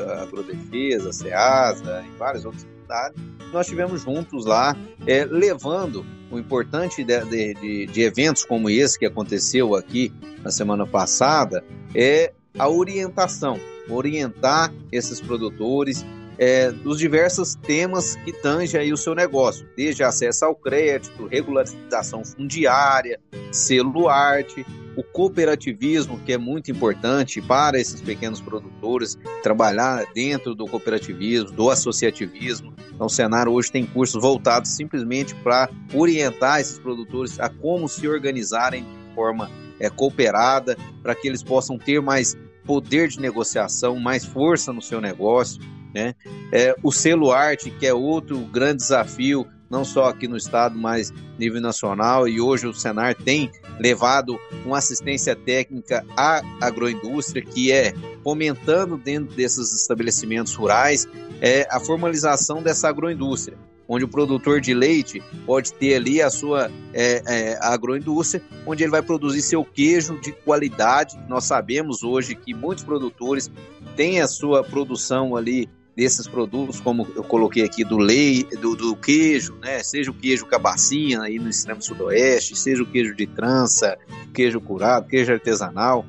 a 0.09 0.23
Agrodefesa, 0.23 1.11
a 1.11 1.13
SEASA 1.13 2.05
e 2.07 2.19
várias 2.19 2.45
outras 2.45 2.63
cidades, 2.63 3.23
nós 3.53 3.67
tivemos 3.67 4.03
juntos 4.03 4.47
lá, 4.47 4.77
é, 5.07 5.25
levando 5.25 6.05
o 6.31 6.39
importante 6.39 7.03
de, 7.03 7.25
de, 7.25 7.87
de, 7.87 8.03
eventos 8.03 8.45
como 8.45 8.71
esse 8.71 8.99
que 8.99 9.07
aconteceu 9.07 9.75
aqui 9.75 10.13
na 10.43 10.51
semana 10.51 10.87
passada, 10.87 11.65
é 11.95 12.33
a 12.59 12.69
orientação, 12.69 13.59
orientar 13.89 14.73
esses 14.93 15.21
produtores 15.21 16.05
é, 16.41 16.73
dos 16.73 16.99
diversos 16.99 17.55
temas 17.55 18.17
que 18.17 18.33
tangem 18.33 18.81
aí 18.81 18.93
o 18.95 18.97
seu 18.97 19.15
negócio, 19.15 19.69
desde 19.77 20.03
acesso 20.03 20.47
ao 20.47 20.57
crédito, 20.57 21.27
regularização 21.27 22.25
fundiária, 22.25 23.21
selo 23.53 24.09
arte, 24.09 24.65
o 24.97 25.03
cooperativismo, 25.03 26.19
que 26.21 26.33
é 26.33 26.39
muito 26.39 26.71
importante 26.71 27.43
para 27.43 27.79
esses 27.79 28.01
pequenos 28.01 28.41
produtores, 28.41 29.19
trabalhar 29.43 30.07
dentro 30.15 30.55
do 30.55 30.67
cooperativismo, 30.67 31.51
do 31.51 31.69
associativismo. 31.69 32.73
Então, 32.91 33.07
o 33.07 33.11
Senar 33.11 33.47
hoje 33.47 33.71
tem 33.71 33.85
cursos 33.85 34.21
voltados 34.21 34.71
simplesmente 34.71 35.35
para 35.37 35.69
orientar 35.93 36.59
esses 36.59 36.79
produtores 36.79 37.39
a 37.39 37.51
como 37.51 37.87
se 37.87 38.09
organizarem 38.09 38.83
de 38.83 39.15
forma 39.15 39.51
é, 39.79 39.91
cooperada, 39.91 40.75
para 41.03 41.15
que 41.15 41.29
eles 41.29 41.43
possam 41.43 41.77
ter 41.77 42.01
mais 42.01 42.35
poder 42.65 43.09
de 43.09 43.21
negociação, 43.21 43.99
mais 43.99 44.25
força 44.25 44.73
no 44.73 44.81
seu 44.81 45.03
negócio. 45.03 45.61
Né? 45.95 46.15
É, 46.53 46.75
o 46.83 46.93
selo 46.93 47.33
arte, 47.33 47.71
que 47.71 47.87
é 47.87 47.95
outro 47.95 48.39
grande 48.39 48.79
desafio, 48.79 49.47
não 49.69 49.85
só 49.85 50.07
aqui 50.07 50.27
no 50.27 50.37
estado, 50.37 50.77
mas 50.77 51.13
nível 51.39 51.61
nacional, 51.61 52.27
e 52.27 52.41
hoje 52.41 52.67
o 52.67 52.75
Senar 52.75 53.15
tem 53.15 53.51
levado 53.79 54.39
uma 54.67 54.79
assistência 54.79 55.37
técnica 55.37 56.05
à 56.17 56.43
agroindústria, 56.61 57.43
que 57.43 57.71
é 57.71 57.95
fomentando 58.23 58.97
dentro 58.97 59.35
desses 59.35 59.73
estabelecimentos 59.73 60.55
rurais 60.55 61.07
é, 61.41 61.67
a 61.71 61.79
formalização 61.79 62.63
dessa 62.63 62.89
agroindústria 62.89 63.57
onde 63.93 64.05
o 64.05 64.09
produtor 64.09 64.61
de 64.61 64.73
leite 64.73 65.21
pode 65.45 65.73
ter 65.73 65.97
ali 65.97 66.23
a 66.23 66.31
sua 66.31 66.71
é, 66.95 67.23
é, 67.27 67.59
agroindústria, 67.61 68.41
onde 68.65 68.85
ele 68.85 68.93
vai 68.93 69.03
produzir 69.03 69.43
seu 69.43 69.65
queijo 69.65 70.17
de 70.21 70.31
qualidade. 70.31 71.19
Nós 71.29 71.43
sabemos 71.43 72.05
hoje 72.05 72.37
que 72.37 72.55
muitos 72.55 72.85
produtores 72.85 73.51
têm 73.97 74.21
a 74.21 74.29
sua 74.29 74.63
produção 74.63 75.35
ali 75.35 75.69
desses 75.97 76.27
produtos, 76.27 76.81
como 76.81 77.07
eu 77.15 77.23
coloquei 77.23 77.65
aqui, 77.65 77.85
do 77.85 77.99
leite, 77.99 78.57
do, 78.57 78.77
do, 78.77 78.97
queijo, 78.97 79.57
né? 79.61 79.83
Seja 79.83 80.11
o 80.11 80.15
queijo 80.15 80.47
cabacinha 80.47 81.23
aí 81.23 81.39
no 81.39 81.49
extremo 81.49 81.83
sudoeste, 81.83 82.57
seja 82.57 82.83
o 82.83 82.87
queijo 82.87 83.15
de 83.15 83.27
trança, 83.27 83.99
queijo 84.33 84.61
curado, 84.61 85.07
queijo 85.07 85.33
artesanal, 85.33 86.07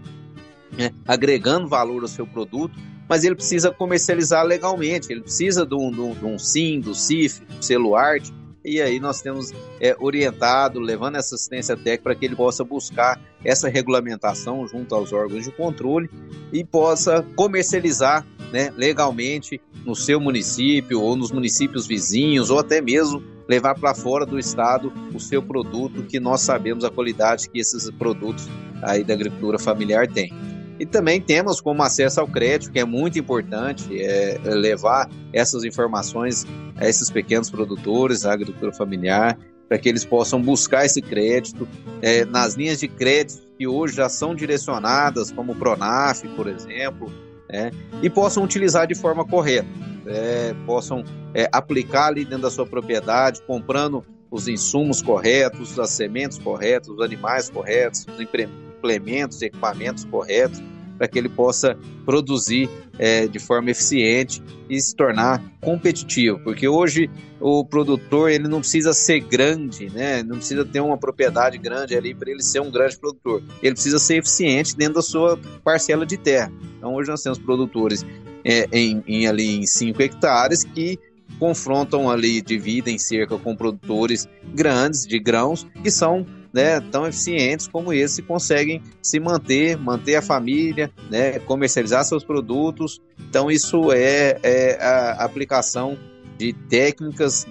né? 0.78 0.92
agregando 1.08 1.68
valor 1.68 2.02
ao 2.02 2.08
seu 2.08 2.26
produto, 2.26 2.78
mas 3.10 3.24
ele 3.24 3.36
precisa 3.36 3.72
comercializar 3.72 4.46
legalmente, 4.46 5.12
ele 5.12 5.22
precisa 5.22 5.66
de 5.66 5.76
um, 5.76 5.92
de 5.92 6.00
um, 6.00 6.14
de 6.14 6.26
um 6.26 6.40
SIM, 6.40 6.80
do 6.80 6.96
CIF, 6.96 7.44
do 7.46 7.64
selo 7.64 7.96
arte, 7.96 8.32
e 8.64 8.80
aí 8.80 9.00
nós 9.00 9.22
temos 9.22 9.52
é, 9.80 9.96
orientado, 10.00 10.80
levando 10.80 11.16
essa 11.16 11.36
assistência 11.36 11.76
técnica 11.76 12.04
para 12.04 12.16
que 12.16 12.26
ele 12.26 12.36
possa 12.36 12.64
buscar 12.64 13.20
essa 13.44 13.68
regulamentação 13.68 14.68
junto 14.68 14.94
aos 14.94 15.12
órgãos 15.12 15.46
de 15.46 15.52
controle 15.52 16.10
e 16.54 16.64
possa 16.64 17.26
comercializar 17.36 18.26
né, 18.52 18.72
legalmente 18.76 19.62
no 19.86 19.96
seu 19.96 20.20
município 20.20 21.02
ou 21.02 21.16
nos 21.16 21.32
municípios 21.32 21.88
vizinhos 21.88 22.50
ou 22.50 22.60
até 22.60 22.82
mesmo 22.82 23.24
levar 23.48 23.76
para 23.76 23.94
fora 23.94 24.26
do 24.26 24.40
estado 24.40 24.92
o 25.14 25.20
seu 25.20 25.42
produto 25.42 26.04
que 26.04 26.20
nós 26.20 26.42
sabemos 26.42 26.84
a 26.84 26.90
qualidade 26.90 27.50
que 27.50 27.60
esses 27.60 27.90
produtos 27.92 28.48
aí 28.82 29.04
da 29.04 29.14
agricultura 29.14 29.60
familiar 29.60 30.08
têm. 30.08 30.34
E 30.80 30.86
também 30.86 31.22
temos 31.22 31.62
como 31.62 31.84
acesso 31.84 32.20
ao 32.20 32.28
crédito, 32.28 32.72
que 32.72 32.80
é 32.80 32.86
muito 32.86 33.20
importante, 33.20 34.02
é 34.02 34.40
levar 34.44 35.08
essas 35.32 35.64
informações 35.64 36.46
a 36.76 36.88
esses 36.90 37.12
pequenos 37.12 37.52
produtores, 37.52 38.26
a 38.26 38.34
agricultura 38.34 38.74
familiar, 38.74 39.38
para 39.68 39.78
que 39.78 39.88
eles 39.88 40.04
possam 40.04 40.42
buscar 40.42 40.86
esse 40.86 41.02
crédito 41.02 41.68
é, 42.02 42.26
nas 42.26 42.56
linhas 42.56 42.80
de 42.80 42.88
crédito 42.88 43.42
que 43.58 43.68
hoje 43.68 43.96
já 43.96 44.10
são 44.10 44.34
direcionadas, 44.34 45.32
como 45.32 45.52
o 45.52 45.56
Pronaf, 45.56 46.24
por 46.36 46.48
exemplo, 46.48 47.14
né, 47.52 47.72
e 48.02 48.10
possam 48.10 48.44
utilizar 48.44 48.88
de 48.88 48.96
forma 48.96 49.26
correta, 49.26 49.68
é, 50.08 50.56
possam 50.66 51.04
é, 51.34 51.50
aplicar 51.52 52.08
ali 52.08 52.24
dentro 52.24 52.44
da 52.44 52.52
sua 52.52 52.66
propriedade, 52.66 53.42
comprando 53.44 54.04
os 54.30 54.48
insumos 54.48 55.02
corretos, 55.02 55.78
as 55.78 55.90
sementes 55.90 56.40
corretas, 56.40 56.88
os 56.88 57.02
animais 57.02 57.50
corretos, 57.50 58.08
os 58.08 58.20
implementos, 58.20 59.42
equipamentos 59.42 60.06
corretos, 60.06 60.62
para 61.02 61.08
que 61.08 61.18
ele 61.18 61.30
possa 61.30 61.76
produzir 62.06 62.70
é, 63.00 63.28
de 63.28 63.40
forma 63.40 63.72
eficiente 63.72 64.40
e 64.70 64.80
se 64.80 64.96
tornar 64.96 65.44
competitivo, 65.60 66.40
porque 66.44 66.68
hoje 66.68 67.10
o 67.40 67.66
produtor 67.66 68.30
ele 68.30 68.48
não 68.48 68.60
precisa 68.60 68.94
ser 68.94 69.22
grande, 69.22 69.90
né? 69.92 70.22
Não 70.22 70.36
precisa 70.36 70.64
ter 70.64 70.80
uma 70.80 71.00
propriedade 71.00 71.58
grande 71.58 71.96
ali 71.96 72.14
para 72.14 72.30
ele 72.30 72.44
ser 72.44 72.60
um 72.60 72.70
grande 72.70 73.00
produtor. 73.00 73.42
Ele 73.64 73.74
precisa 73.74 73.98
ser 73.98 74.18
eficiente 74.18 74.78
dentro 74.78 74.94
da 74.94 75.02
sua 75.02 75.40
parcela 75.64 76.06
de 76.06 76.18
terra. 76.18 76.54
Então 76.78 76.94
hoje 76.94 77.10
nós 77.10 77.24
temos 77.24 77.40
produtores 77.40 78.06
é, 78.46 78.68
em, 78.72 79.04
em, 79.08 79.26
ali 79.26 79.58
em 79.58 79.66
5 79.66 80.00
hectares 80.04 80.64
que 80.64 81.00
confrontam 81.40 82.12
ali, 82.12 82.44
dividem 82.44 83.00
cerca 83.00 83.40
com 83.40 83.56
produtores 83.56 84.30
grandes 84.54 85.08
de 85.08 85.18
grãos 85.18 85.66
que 85.82 85.90
são 85.90 86.24
né, 86.54 86.80
tão 86.80 87.08
eficientes 87.08 87.68
como 87.68 87.94
esse 87.94 88.22
conseguem 88.22 88.82
se 89.02 89.20
manter, 89.20 89.78
manter 89.78 90.16
a 90.16 90.22
família, 90.22 90.92
né, 91.10 91.40
comercializar 91.40 92.04
seus 92.04 92.24
produtos. 92.24 93.02
Então 93.20 93.50
isso 93.50 93.92
é, 93.92 94.38
é 94.44 94.78
a 94.82 95.24
aplicação 95.24 95.98
de 96.38 96.54
técnicas 96.54 97.46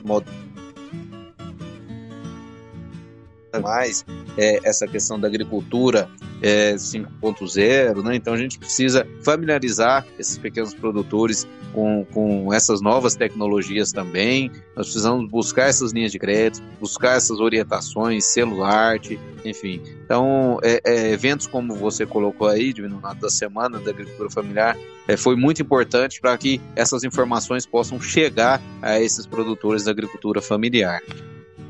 mais 3.58 4.04
é, 4.36 4.60
essa 4.62 4.86
questão 4.86 5.18
da 5.18 5.26
agricultura 5.26 6.08
é, 6.42 6.74
5.0, 6.74 8.02
né? 8.02 8.16
Então 8.16 8.34
a 8.34 8.36
gente 8.36 8.58
precisa 8.58 9.06
familiarizar 9.22 10.06
esses 10.18 10.38
pequenos 10.38 10.74
produtores 10.74 11.46
com, 11.72 12.04
com 12.12 12.52
essas 12.52 12.80
novas 12.80 13.14
tecnologias 13.14 13.92
também. 13.92 14.50
Nós 14.74 14.86
precisamos 14.86 15.30
buscar 15.30 15.68
essas 15.68 15.92
linhas 15.92 16.12
de 16.12 16.18
crédito, 16.18 16.62
buscar 16.80 17.16
essas 17.16 17.40
orientações, 17.40 18.24
celular, 18.24 18.98
enfim. 19.44 19.82
Então, 20.04 20.58
é, 20.62 20.80
é, 20.84 21.12
eventos 21.12 21.46
como 21.46 21.74
você 21.74 22.06
colocou 22.06 22.48
aí, 22.48 22.72
Divino 22.72 23.00
da 23.20 23.30
Semana 23.30 23.78
da 23.78 23.90
Agricultura 23.90 24.30
Familiar, 24.30 24.76
é, 25.06 25.16
foi 25.16 25.36
muito 25.36 25.62
importante 25.62 26.20
para 26.20 26.36
que 26.36 26.60
essas 26.74 27.04
informações 27.04 27.66
possam 27.66 28.00
chegar 28.00 28.60
a 28.82 29.00
esses 29.00 29.26
produtores 29.26 29.84
da 29.84 29.90
agricultura 29.90 30.40
familiar. 30.40 31.02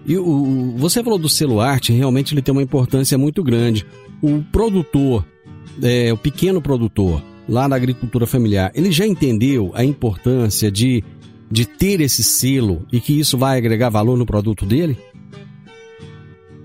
E 0.04 0.16
o, 0.16 0.74
você 0.76 1.02
falou 1.02 1.18
do 1.18 1.28
selo 1.28 1.60
arte, 1.60 1.92
realmente 1.92 2.34
ele 2.34 2.42
tem 2.42 2.52
uma 2.52 2.62
importância 2.62 3.16
muito 3.18 3.42
grande. 3.42 3.86
O 4.22 4.42
produtor, 4.50 5.24
é, 5.82 6.12
o 6.12 6.16
pequeno 6.16 6.60
produtor, 6.60 7.22
lá 7.48 7.68
na 7.68 7.76
agricultura 7.76 8.26
familiar, 8.26 8.70
ele 8.74 8.90
já 8.90 9.06
entendeu 9.06 9.72
a 9.74 9.84
importância 9.84 10.70
de, 10.70 11.04
de 11.50 11.66
ter 11.66 12.00
esse 12.00 12.22
selo 12.22 12.86
e 12.92 13.00
que 13.00 13.18
isso 13.18 13.36
vai 13.36 13.58
agregar 13.58 13.88
valor 13.88 14.16
no 14.16 14.26
produto 14.26 14.64
dele? 14.64 14.98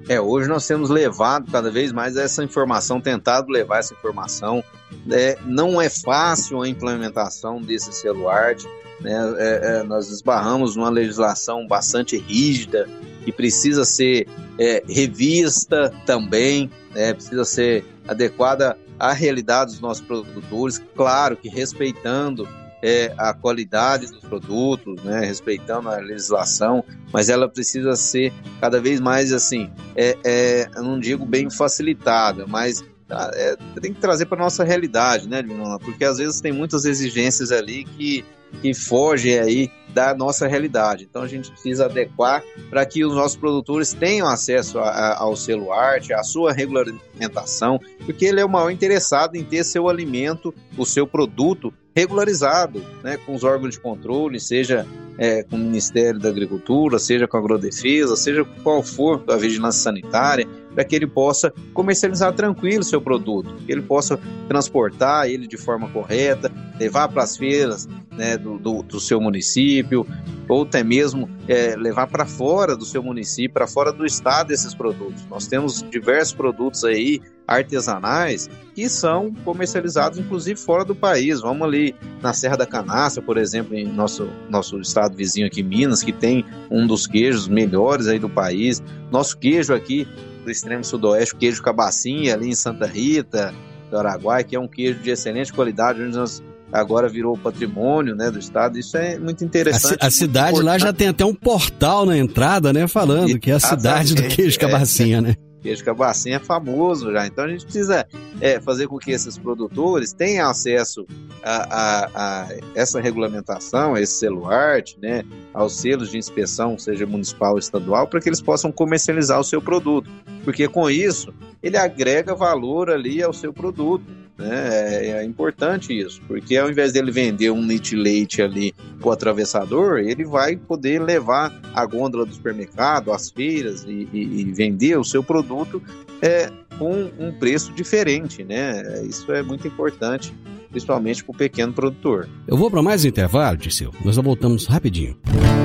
É, 0.08 0.21
hoje 0.21 0.48
nós 0.48 0.67
temos 0.67 0.91
levado 0.91 1.52
cada 1.52 1.71
vez 1.71 1.91
mais 1.91 2.15
essa 2.15 2.43
informação, 2.43 3.02
tentado 3.02 3.52
levar 3.52 3.80
essa 3.80 3.93
informação. 3.93 4.63
É, 5.10 5.38
não 5.45 5.82
é 5.82 5.89
fácil 5.89 6.62
a 6.62 6.69
implementação 6.69 7.60
desse 7.60 7.91
selo 7.91 8.30
arte. 8.30 8.67
Né? 9.01 9.13
É, 9.38 9.79
é, 9.79 9.84
nós 9.84 10.10
esbarramos 10.10 10.75
numa 10.75 10.89
legislação 10.89 11.67
bastante 11.67 12.17
rígida 12.17 12.88
que 13.23 13.31
precisa 13.31 13.84
ser 13.84 14.27
é, 14.60 14.84
revista 14.88 15.91
também, 16.05 16.69
né? 16.93 17.13
precisa 17.13 17.43
ser 17.43 17.84
adequada 18.08 18.77
à 18.99 19.12
realidade 19.12 19.71
dos 19.71 19.81
nossos 19.81 20.05
produtores, 20.05 20.81
claro 20.95 21.36
que 21.36 21.49
respeitando 21.49 22.47
é, 22.86 23.12
a 23.17 23.34
qualidade 23.34 24.05
dos 24.05 24.19
produtos, 24.19 25.01
né, 25.03 25.21
respeitando 25.25 25.89
a 25.89 25.97
legislação, 25.97 26.84
mas 27.12 27.29
ela 27.29 27.49
precisa 27.49 27.95
ser 27.95 28.31
cada 28.62 28.79
vez 28.79 28.99
mais 28.99 29.34
assim, 29.34 29.71
é, 29.95 30.15
é, 30.23 30.69
não 30.75 30.99
digo 30.99 31.25
bem 31.25 31.49
facilitada, 31.49 32.45
mas 32.45 32.84
ah, 33.10 33.31
é, 33.34 33.55
tem 33.81 33.91
que 33.91 33.99
trazer 33.99 34.27
para 34.27 34.38
nossa 34.38 34.63
realidade, 34.63 35.27
né, 35.27 35.43
Porque 35.84 36.05
às 36.05 36.17
vezes 36.17 36.41
tem 36.41 36.51
muitas 36.51 36.86
exigências 36.86 37.51
ali 37.51 37.86
que 37.86 38.23
que 38.62 38.73
foge 38.73 39.38
aí 39.38 39.69
da 39.89 40.13
nossa 40.13 40.47
realidade. 40.47 41.08
Então 41.10 41.21
a 41.21 41.27
gente 41.27 41.49
precisa 41.51 41.86
adequar 41.86 42.43
para 42.69 42.86
que 42.86 43.05
os 43.05 43.15
nossos 43.15 43.38
produtores 43.38 43.93
tenham 43.93 44.27
acesso 44.27 44.79
a, 44.79 44.89
a, 44.89 45.19
ao 45.19 45.36
selo 45.36 45.71
arte, 45.71 46.13
à 46.13 46.23
sua 46.23 46.51
regulamentação, 46.51 47.79
porque 48.05 48.25
ele 48.25 48.41
é 48.41 48.45
o 48.45 48.49
maior 48.49 48.69
interessado 48.69 49.36
em 49.36 49.43
ter 49.43 49.63
seu 49.63 49.88
alimento, 49.88 50.53
o 50.77 50.86
seu 50.86 51.08
produto 51.08 51.73
regularizado 51.95 52.84
né, 53.01 53.17
com 53.25 53.34
os 53.34 53.43
órgãos 53.43 53.75
de 53.75 53.79
controle, 53.79 54.39
seja 54.39 54.86
é, 55.17 55.43
com 55.43 55.55
o 55.55 55.60
Ministério 55.60 56.19
da 56.19 56.27
Agricultura, 56.27 56.99
seja 56.99 57.25
com 57.25 57.38
a 57.38 57.39
Agrodefesa, 57.39 58.17
seja 58.17 58.45
qual 58.63 58.84
for 58.84 59.23
a 59.29 59.38
vigilância 59.38 59.81
sanitária, 59.81 60.45
para 60.75 60.83
que 60.83 60.95
ele 60.95 61.07
possa 61.07 61.51
comercializar 61.73 62.33
tranquilo 62.33 62.81
o 62.81 62.83
seu 62.83 63.01
produto, 63.01 63.55
que 63.65 63.71
ele 63.71 63.81
possa 63.81 64.19
transportar 64.47 65.27
ele 65.27 65.47
de 65.47 65.57
forma 65.57 65.89
correta, 65.89 66.51
levar 66.77 67.07
para 67.07 67.23
as 67.23 67.38
feiras 67.38 67.88
né, 68.11 68.38
do, 68.38 68.59
do, 68.59 68.83
do, 68.83 68.99
seu 68.99 69.19
município, 69.19 70.05
ou 70.47 70.63
até 70.63 70.83
mesmo 70.83 71.29
é, 71.47 71.75
levar 71.75 72.07
para 72.07 72.25
fora 72.25 72.75
do 72.75 72.85
seu 72.85 73.01
município, 73.01 73.53
para 73.53 73.67
fora 73.67 73.91
do 73.91 74.05
estado 74.05 74.51
esses 74.51 74.73
produtos. 74.73 75.25
Nós 75.29 75.47
temos 75.47 75.83
diversos 75.89 76.33
produtos 76.33 76.83
aí 76.83 77.21
artesanais 77.47 78.49
que 78.73 78.89
são 78.89 79.31
comercializados 79.43 80.17
inclusive 80.17 80.59
fora 80.59 80.83
do 80.83 80.95
país. 80.95 81.41
Vamos 81.41 81.67
ali 81.67 81.95
na 82.21 82.33
Serra 82.33 82.57
da 82.57 82.65
Canastra, 82.65 83.21
por 83.21 83.38
exemplo, 83.38 83.75
em 83.75 83.85
nosso, 83.85 84.27
nosso 84.49 84.79
estado 84.79 85.15
vizinho 85.15 85.47
aqui, 85.47 85.63
Minas, 85.63 86.03
que 86.03 86.11
tem 86.11 86.45
um 86.69 86.85
dos 86.88 87.07
queijos 87.07 87.47
melhores 87.47 88.07
aí 88.07 88.19
do 88.19 88.29
país. 88.29 88.81
Nosso 89.11 89.38
queijo 89.38 89.73
aqui 89.73 90.07
do 90.45 90.51
extremo 90.51 90.84
sudoeste, 90.84 91.36
o 91.36 91.38
queijo 91.38 91.62
cabacinha 91.62 92.34
ali 92.34 92.49
em 92.49 92.55
Santa 92.55 92.86
Rita, 92.86 93.53
do 93.89 93.97
Araguai, 93.97 94.43
que 94.43 94.55
é 94.55 94.60
um 94.60 94.67
queijo 94.67 94.99
de 94.99 95.10
excelente 95.10 95.51
qualidade, 95.51 96.01
onde 96.01 96.15
nós 96.15 96.41
agora 96.71 97.08
virou 97.08 97.38
patrimônio 97.38 98.15
né, 98.15 98.29
do 98.29 98.39
estado. 98.39 98.77
Isso 98.77 98.97
é 98.97 99.17
muito 99.17 99.43
interessante. 99.43 99.97
A, 100.01 100.08
a 100.08 100.12
cidade 100.12 100.49
importante. 100.49 100.65
lá 100.65 100.77
já 100.77 100.93
tem 100.93 101.08
até 101.08 101.25
um 101.25 101.34
portal 101.34 102.05
na 102.05 102.17
entrada, 102.17 102.71
né? 102.71 102.88
Falando 102.88 103.39
que 103.39 103.51
é 103.51 103.55
a 103.55 103.60
cidade 103.60 104.15
do 104.15 104.23
queijo 104.23 104.60
cabacinha, 104.60 105.17
é, 105.17 105.21
né? 105.21 105.36
Queijo 105.65 105.84
cabacinha 105.84 106.36
é 106.36 106.39
famoso 106.39 107.12
já. 107.12 107.25
Então 107.25 107.43
a 107.43 107.47
gente 107.47 107.63
precisa 107.63 108.06
é, 108.39 108.60
fazer 108.60 108.88
com 108.88 108.99
que 108.99 109.10
esses 109.10 109.36
produtores 109.36 110.13
tenham 110.13 110.47
acesso 110.47 111.08
a, 111.41 111.56
a, 111.56 112.10
a 112.13 112.47
essa 112.75 113.01
regulamentação, 113.01 113.95
a 113.95 114.01
esse 114.01 114.13
selo 114.13 114.47
arte, 114.47 114.95
né? 115.01 115.23
Aos 115.51 115.78
selos 115.78 116.12
de 116.12 116.19
inspeção, 116.19 116.78
seja 116.78 117.08
municipal 117.08 117.54
ou 117.54 117.58
estadual, 117.58 118.06
para 118.06 118.21
que 118.21 118.30
eles 118.30 118.41
possam 118.41 118.71
comercializar 118.71 119.39
o 119.39 119.43
seu 119.43 119.60
produto. 119.60 120.08
Porque 120.43 120.67
com 120.67 120.88
isso, 120.88 121.34
ele 121.63 121.78
agrega 121.78 122.36
valor 122.36 122.91
ali 122.91 123.23
ao 123.23 123.34
seu 123.34 123.51
produto. 123.51 124.06
Né? 124.38 124.50
É, 124.50 125.12
é 125.12 125.24
importante 125.24 125.98
isso, 125.98 126.21
porque 126.28 126.58
ao 126.58 126.69
invés 126.69 126.91
dele 126.91 127.12
vender 127.12 127.52
um 127.52 127.65
leite 127.65 127.95
leite 127.95 128.41
ali 128.41 128.74
para 129.00 129.08
o 129.08 129.12
atravessador, 129.12 130.00
ele 130.00 130.26
vai 130.26 130.58
poder 130.58 131.02
levar 131.02 131.54
a 131.74 131.86
gôndola 131.86 132.26
do 132.26 132.34
supermercado, 132.34 133.13
às 133.13 133.30
feiras 133.30 133.84
e, 133.86 134.08
e, 134.12 134.41
e 134.41 134.43
vender 134.52 134.98
o 134.98 135.04
seu 135.04 135.24
produto 135.24 135.82
é, 136.21 136.52
com 136.78 137.10
um 137.17 137.32
preço 137.32 137.71
diferente, 137.74 138.43
né? 138.43 139.04
Isso 139.04 139.32
é 139.32 139.41
muito 139.41 139.67
importante, 139.67 140.34
principalmente 140.69 141.24
para 141.24 141.32
o 141.32 141.38
pequeno 141.38 141.71
produtor. 141.71 142.28
Eu 142.48 142.58
vou 142.58 142.69
para 142.69 142.82
mais 142.82 143.06
um 143.06 143.08
intervalo, 143.08 143.58
Disseu. 143.58 143.91
Nós 144.04 144.15
já 144.15 144.21
voltamos 144.21 144.65
rapidinho. 144.65 145.17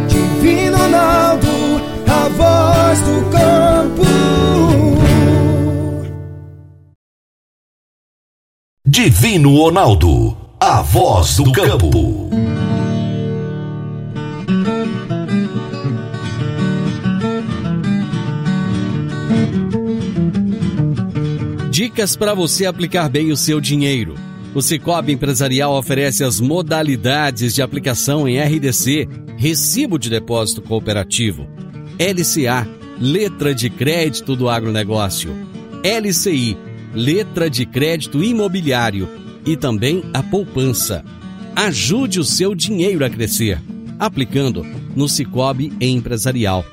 Divino 0.08 0.76
Ronaldo, 0.76 1.46
a 2.06 2.28
voz 2.28 3.00
do 3.00 3.30
campo. 3.30 4.29
Divino 8.92 9.54
Ronaldo, 9.56 10.36
a 10.58 10.82
voz 10.82 11.36
do 11.36 11.52
campo. 11.52 12.28
Dicas 21.70 22.16
para 22.16 22.34
você 22.34 22.66
aplicar 22.66 23.08
bem 23.08 23.30
o 23.30 23.36
seu 23.36 23.60
dinheiro. 23.60 24.16
O 24.56 24.60
Cicobi 24.60 25.12
Empresarial 25.12 25.72
oferece 25.78 26.24
as 26.24 26.40
modalidades 26.40 27.54
de 27.54 27.62
aplicação 27.62 28.26
em 28.26 28.40
RDC, 28.40 29.08
Recibo 29.36 30.00
de 30.00 30.10
Depósito 30.10 30.60
Cooperativo, 30.62 31.48
LCA, 31.96 32.66
Letra 33.00 33.54
de 33.54 33.70
Crédito 33.70 34.34
do 34.34 34.48
Agronegócio, 34.48 35.30
LCI, 35.84 36.69
letra 36.94 37.48
de 37.48 37.64
crédito 37.64 38.22
imobiliário 38.22 39.08
e 39.44 39.56
também 39.56 40.02
a 40.12 40.22
poupança. 40.22 41.04
Ajude 41.54 42.20
o 42.20 42.24
seu 42.24 42.54
dinheiro 42.54 43.04
a 43.04 43.10
crescer, 43.10 43.60
aplicando 43.98 44.64
no 44.94 45.08
Cicobi 45.08 45.72
Empresarial. 45.80 46.64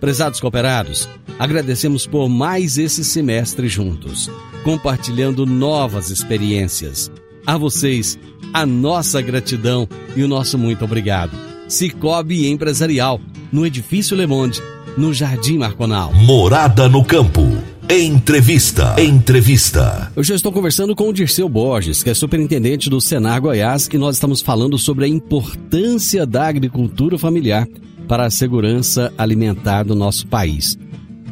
Prezados 0.00 0.40
cooperados, 0.40 1.08
agradecemos 1.38 2.06
por 2.06 2.28
mais 2.28 2.78
esse 2.78 3.04
semestre 3.04 3.68
juntos, 3.68 4.30
compartilhando 4.62 5.46
novas 5.46 6.10
experiências. 6.10 7.10
A 7.46 7.56
vocês, 7.56 8.18
a 8.52 8.66
nossa 8.66 9.20
gratidão 9.20 9.88
e 10.14 10.22
o 10.22 10.28
nosso 10.28 10.58
muito 10.58 10.84
obrigado. 10.84 11.32
Cicobi 11.68 12.48
Empresarial, 12.48 13.20
no 13.52 13.66
Edifício 13.66 14.16
Le 14.16 14.26
Monde, 14.26 14.60
no 14.96 15.12
Jardim 15.12 15.58
Marconal. 15.58 16.12
Morada 16.14 16.88
no 16.88 17.04
Campo. 17.04 17.42
Entrevista. 17.88 19.00
Entrevista. 19.00 20.10
Eu 20.16 20.24
já 20.24 20.34
estou 20.34 20.50
conversando 20.50 20.96
com 20.96 21.08
o 21.08 21.12
Dirceu 21.12 21.48
Borges, 21.48 22.02
que 22.02 22.10
é 22.10 22.14
superintendente 22.14 22.90
do 22.90 23.00
Senar 23.00 23.40
Goiás, 23.40 23.88
e 23.92 23.96
nós 23.96 24.16
estamos 24.16 24.42
falando 24.42 24.76
sobre 24.76 25.04
a 25.04 25.08
importância 25.08 26.26
da 26.26 26.48
agricultura 26.48 27.16
familiar 27.16 27.64
para 28.08 28.26
a 28.26 28.30
segurança 28.30 29.12
alimentar 29.16 29.84
do 29.84 29.94
nosso 29.94 30.26
país. 30.26 30.76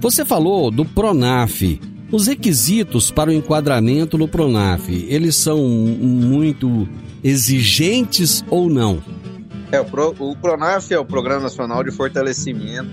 Você 0.00 0.24
falou 0.24 0.70
do 0.70 0.84
Pronaf. 0.84 1.80
Os 2.12 2.28
requisitos 2.28 3.10
para 3.10 3.30
o 3.30 3.32
enquadramento 3.32 4.16
no 4.16 4.28
Pronaf, 4.28 4.88
eles 4.88 5.34
são 5.34 5.58
muito 5.66 6.88
exigentes 7.24 8.44
ou 8.48 8.70
não? 8.70 9.02
É, 9.72 9.80
o, 9.80 9.84
Pro, 9.84 10.14
o 10.20 10.36
Pronaf 10.36 10.92
é 10.92 10.98
o 11.00 11.04
Programa 11.04 11.40
Nacional 11.40 11.82
de 11.82 11.90
Fortalecimento 11.90 12.90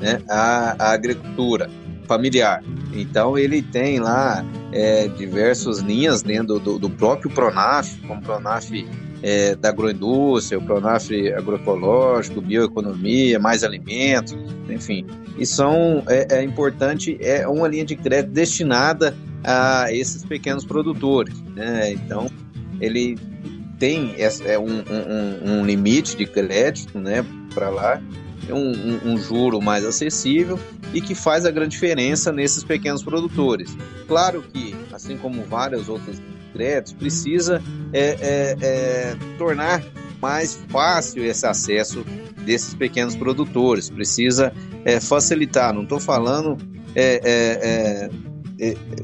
né, 0.00 0.22
à, 0.30 0.76
à 0.78 0.92
Agricultura 0.92 1.68
familiar. 2.12 2.62
Então 2.92 3.38
ele 3.38 3.62
tem 3.62 3.98
lá 3.98 4.44
é, 4.70 5.08
diversas 5.08 5.78
linhas 5.78 6.22
dentro 6.22 6.58
do, 6.58 6.78
do 6.78 6.90
próprio 6.90 7.30
Pronaf, 7.30 7.98
como 8.06 8.20
Pronaf 8.20 8.70
é, 9.22 9.54
da 9.54 9.70
agroindústria, 9.70 10.58
o 10.58 10.62
Pronaf 10.62 11.10
agroecológico, 11.34 12.40
bioeconomia, 12.42 13.38
mais 13.38 13.64
alimentos, 13.64 14.36
enfim. 14.68 15.06
E 15.38 15.46
são, 15.46 16.02
é, 16.06 16.38
é 16.38 16.44
importante, 16.44 17.16
é 17.20 17.48
uma 17.48 17.66
linha 17.66 17.84
de 17.84 17.96
crédito 17.96 18.32
destinada 18.32 19.16
a 19.42 19.90
esses 19.90 20.22
pequenos 20.24 20.66
produtores. 20.66 21.40
Né? 21.54 21.92
Então, 21.92 22.30
ele 22.78 23.16
tem 23.78 24.14
é 24.18 24.58
um, 24.58 24.64
um, 24.66 25.60
um 25.60 25.66
limite 25.66 26.16
de 26.16 26.26
crédito 26.26 26.98
né, 27.00 27.24
para 27.54 27.68
lá, 27.68 28.00
um, 28.50 28.56
um, 28.56 29.12
um, 29.12 29.18
juro 29.18 29.60
mais 29.60 29.84
acessível 29.84 30.58
e 30.92 31.00
que 31.00 31.14
faz 31.14 31.44
a 31.44 31.50
grande 31.50 31.70
diferença 31.70 32.32
nesses 32.32 32.64
pequenos 32.64 33.02
produtores. 33.02 33.76
Claro 34.08 34.42
que, 34.42 34.74
assim 34.92 35.16
como 35.16 35.42
várias 35.44 35.88
outras 35.88 36.20
créditos, 36.52 36.92
precisa 36.92 37.62
é, 37.92 38.16
é, 38.20 38.56
é, 38.60 39.16
tornar 39.38 39.82
mais 40.20 40.54
fácil 40.68 41.24
esse 41.24 41.46
acesso 41.46 42.04
desses 42.44 42.74
pequenos 42.74 43.16
produtores, 43.16 43.88
precisa 43.90 44.52
é, 44.84 45.00
facilitar. 45.00 45.72
Não 45.72 45.82
estou 45.82 46.00
falando 46.00 46.56
é, 46.94 47.14
é, 47.14 47.20
é, 47.24 48.10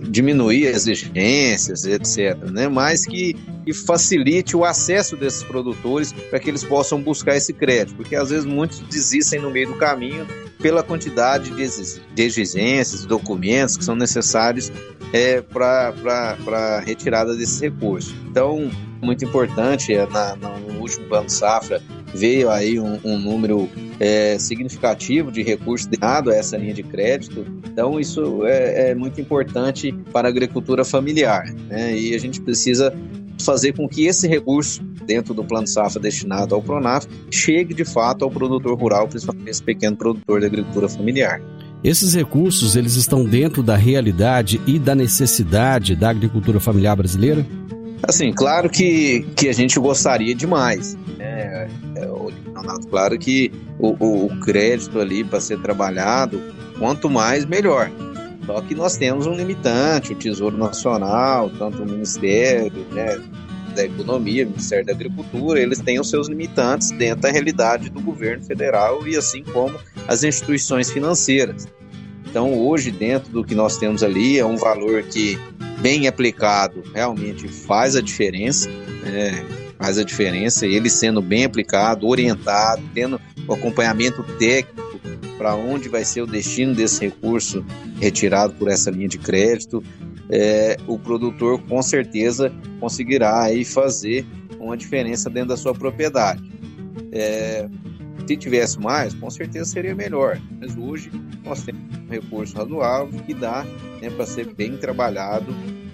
diminuir 0.09 0.69
as 0.69 0.87
exigências, 0.87 1.85
etc., 1.85 2.37
né? 2.51 2.69
mas 2.69 3.05
que, 3.05 3.35
que 3.65 3.73
facilite 3.73 4.57
o 4.57 4.65
acesso 4.65 5.17
desses 5.17 5.43
produtores 5.43 6.13
para 6.13 6.39
que 6.39 6.49
eles 6.49 6.63
possam 6.63 7.01
buscar 7.03 7.37
esse 7.37 7.53
crédito, 7.53 7.97
porque 7.97 8.15
às 8.15 8.31
vezes 8.31 8.45
muitos 8.45 8.79
desistem 8.81 9.41
no 9.41 9.51
meio 9.51 9.69
do 9.69 9.75
caminho 9.75 10.27
pela 10.61 10.83
quantidade 10.83 11.51
de 11.51 12.23
exigências, 12.23 13.05
documentos 13.05 13.77
que 13.77 13.85
são 13.85 13.95
necessários 13.95 14.73
é, 15.13 15.41
para 15.41 16.37
a 16.53 16.81
retirada 16.81 17.35
desses 17.37 17.61
recursos. 17.61 18.15
Então, 18.29 18.71
muito 19.01 19.25
importante, 19.25 19.93
é, 19.93 20.07
na, 20.07 20.37
no 20.37 20.81
último 20.81 21.07
plano 21.07 21.29
safra 21.29 21.83
veio 22.15 22.51
aí 22.51 22.79
um, 22.79 22.99
um 23.05 23.19
número 23.19 23.69
é, 24.01 24.39
significativo 24.39 25.31
de 25.31 25.43
recursos 25.43 25.87
dado 25.87 26.31
a 26.31 26.35
essa 26.35 26.57
linha 26.57 26.75
de 26.75 26.83
crédito. 26.83 27.47
Então, 27.71 27.99
isso 27.99 28.45
é, 28.45 28.91
é 28.91 28.95
muito 28.95 29.21
importante 29.21 29.93
para 30.13 30.29
a 30.29 30.31
agricultura 30.31 30.85
familiar. 30.85 31.45
Né? 31.69 31.97
E 31.97 32.15
a 32.15 32.19
gente 32.19 32.41
precisa 32.41 32.95
fazer 33.41 33.73
com 33.73 33.89
que 33.89 34.07
esse 34.07 34.27
recurso 34.27 34.83
dentro 35.07 35.33
do 35.33 35.45
plano 35.45 35.67
safra 35.67 36.01
destinado 36.01 36.55
ao 36.55 36.63
Pronaf 36.63 37.07
chegue 37.31 37.73
de 37.73 37.85
fato 37.85 38.25
ao 38.25 38.31
produtor 38.31 38.77
rural, 38.79 39.09
principalmente 39.09 39.51
esse 39.51 39.63
pequeno 39.63 39.97
produtor 39.97 40.41
da 40.41 40.47
agricultura 40.47 40.89
familiar. 40.89 41.41
Esses 41.83 42.13
recursos, 42.15 42.75
eles 42.75 42.97
estão 42.97 43.25
dentro 43.25 43.63
da 43.63 43.77
realidade 43.77 44.61
e 44.67 44.79
da 44.79 44.97
necessidade 44.97 45.95
da 45.95 46.11
agricultura 46.11 46.59
familiar 46.59 46.97
brasileira? 46.97 47.47
Assim, 48.03 48.33
claro 48.33 48.69
que, 48.69 49.25
que 49.37 49.49
a 49.49 49.53
gente 49.53 49.79
gostaria 49.79 50.35
demais. 50.35 50.98
Né? 51.39 51.69
É, 51.97 52.89
claro 52.91 53.19
que 53.19 53.53
o, 53.79 53.95
o, 53.99 54.27
o 54.27 54.41
crédito 54.41 54.99
ali 54.99 55.23
para 55.23 55.41
ser 55.41 55.61
trabalhado, 55.61 56.41
quanto 56.79 57.09
mais, 57.09 57.45
melhor. 57.45 57.91
Só 58.47 58.61
que 58.63 58.75
nós 58.75 58.97
temos 58.97 59.27
um 59.27 59.35
limitante, 59.35 60.13
o 60.13 60.17
Tesouro 60.17 60.57
Nacional, 60.57 61.51
tanto 61.51 61.83
o 61.83 61.87
Ministério 61.87 62.87
né, 62.93 63.21
da 63.75 63.85
Economia, 63.85 64.47
o 64.47 64.49
Ministério 64.49 64.87
da 64.87 64.93
Agricultura, 64.93 65.61
eles 65.61 65.81
têm 65.81 66.01
os 66.01 66.09
seus 66.09 66.29
limitantes 66.29 66.91
dentro 66.93 67.23
da 67.23 67.31
realidade 67.31 67.91
do 67.91 68.01
governo 68.01 68.43
federal 68.43 69.07
e 69.07 69.17
assim 69.17 69.45
como 69.45 69.79
as 70.07 70.25
instituições 70.25 70.91
financeiras. 70.91 71.69
Então, 72.25 72.59
hoje, 72.59 72.91
dentro 72.91 73.31
do 73.31 73.45
que 73.45 73.55
nós 73.55 73.79
temos 73.79 74.03
ali, 74.03 74.39
é 74.39 74.45
um 74.45 74.57
valor 74.57 75.03
que, 75.03 75.39
bem 75.81 76.07
aplicado, 76.07 76.83
realmente 76.95 77.49
faz 77.49 77.97
a 77.97 78.03
diferença, 78.03 78.69
né? 79.03 79.58
Faz 79.79 79.99
a 79.99 80.05
diferença, 80.05 80.67
ele 80.67 80.91
sendo 80.91 81.23
bem 81.23 81.45
aplicado, 81.45 82.07
orientado, 82.07 82.83
tendo 82.93 83.21
o 83.47 83.55
acompanhamento 83.55 84.23
técnico 84.39 84.99
para 85.39 85.55
onde 85.55 85.89
vai 85.89 86.05
ser 86.05 86.23
o 86.23 86.27
destino 86.27 86.75
desse 86.75 87.01
recurso 87.01 87.65
retirado 88.01 88.55
por 88.55 88.69
essa 88.69 88.91
linha 88.91 89.09
de 89.09 89.19
crédito, 89.19 89.83
é, 90.29 90.77
o 90.87 90.99
produtor 90.99 91.63
com 91.63 91.81
certeza 91.81 92.53
conseguirá 92.81 93.45
aí 93.45 93.65
fazer 93.65 94.27
uma 94.59 94.77
diferença 94.77 95.31
dentro 95.31 95.51
da 95.51 95.57
sua 95.57 95.73
propriedade. 95.73 96.43
É, 97.13 97.69
se 98.27 98.37
tivesse 98.37 98.79
mais, 98.79 99.15
com 99.15 99.31
certeza 99.31 99.65
seria 99.65 99.95
melhor. 99.95 100.39
Mas 100.61 100.77
hoje 100.77 101.11
nós 101.43 101.63
temos 101.63 101.81
um 101.97 102.11
recurso 102.11 102.57
razoável 102.57 103.19
que 103.23 103.33
dá 103.33 103.65
né, 104.03 104.11
para 104.11 104.27
ser 104.27 104.53
bem 104.53 104.77
trabalhado 104.77 105.47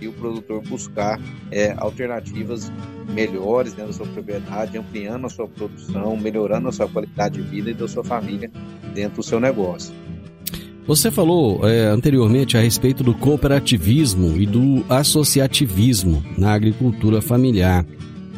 o 0.09 0.12
produtor 0.12 0.62
buscar 0.62 1.20
é, 1.50 1.74
alternativas 1.76 2.70
melhores 3.12 3.72
dentro 3.72 3.92
da 3.92 3.96
sua 3.98 4.07
propriedade, 4.07 4.78
ampliando 4.78 5.26
a 5.26 5.30
sua 5.30 5.46
produção, 5.48 6.16
melhorando 6.16 6.68
a 6.68 6.72
sua 6.72 6.88
qualidade 6.88 7.40
de 7.40 7.48
vida 7.48 7.70
e 7.70 7.74
da 7.74 7.88
sua 7.88 8.05
família 8.05 8.50
dentro 8.94 9.16
do 9.16 9.22
seu 9.22 9.40
negócio. 9.40 9.94
Você 10.86 11.11
falou 11.11 11.66
é, 11.66 11.86
anteriormente 11.86 12.59
a 12.59 12.61
respeito 12.61 13.02
do 13.02 13.14
cooperativismo 13.14 14.36
e 14.36 14.44
do 14.44 14.84
associativismo 14.88 16.22
na 16.36 16.52
agricultura 16.52 17.22
familiar. 17.22 17.86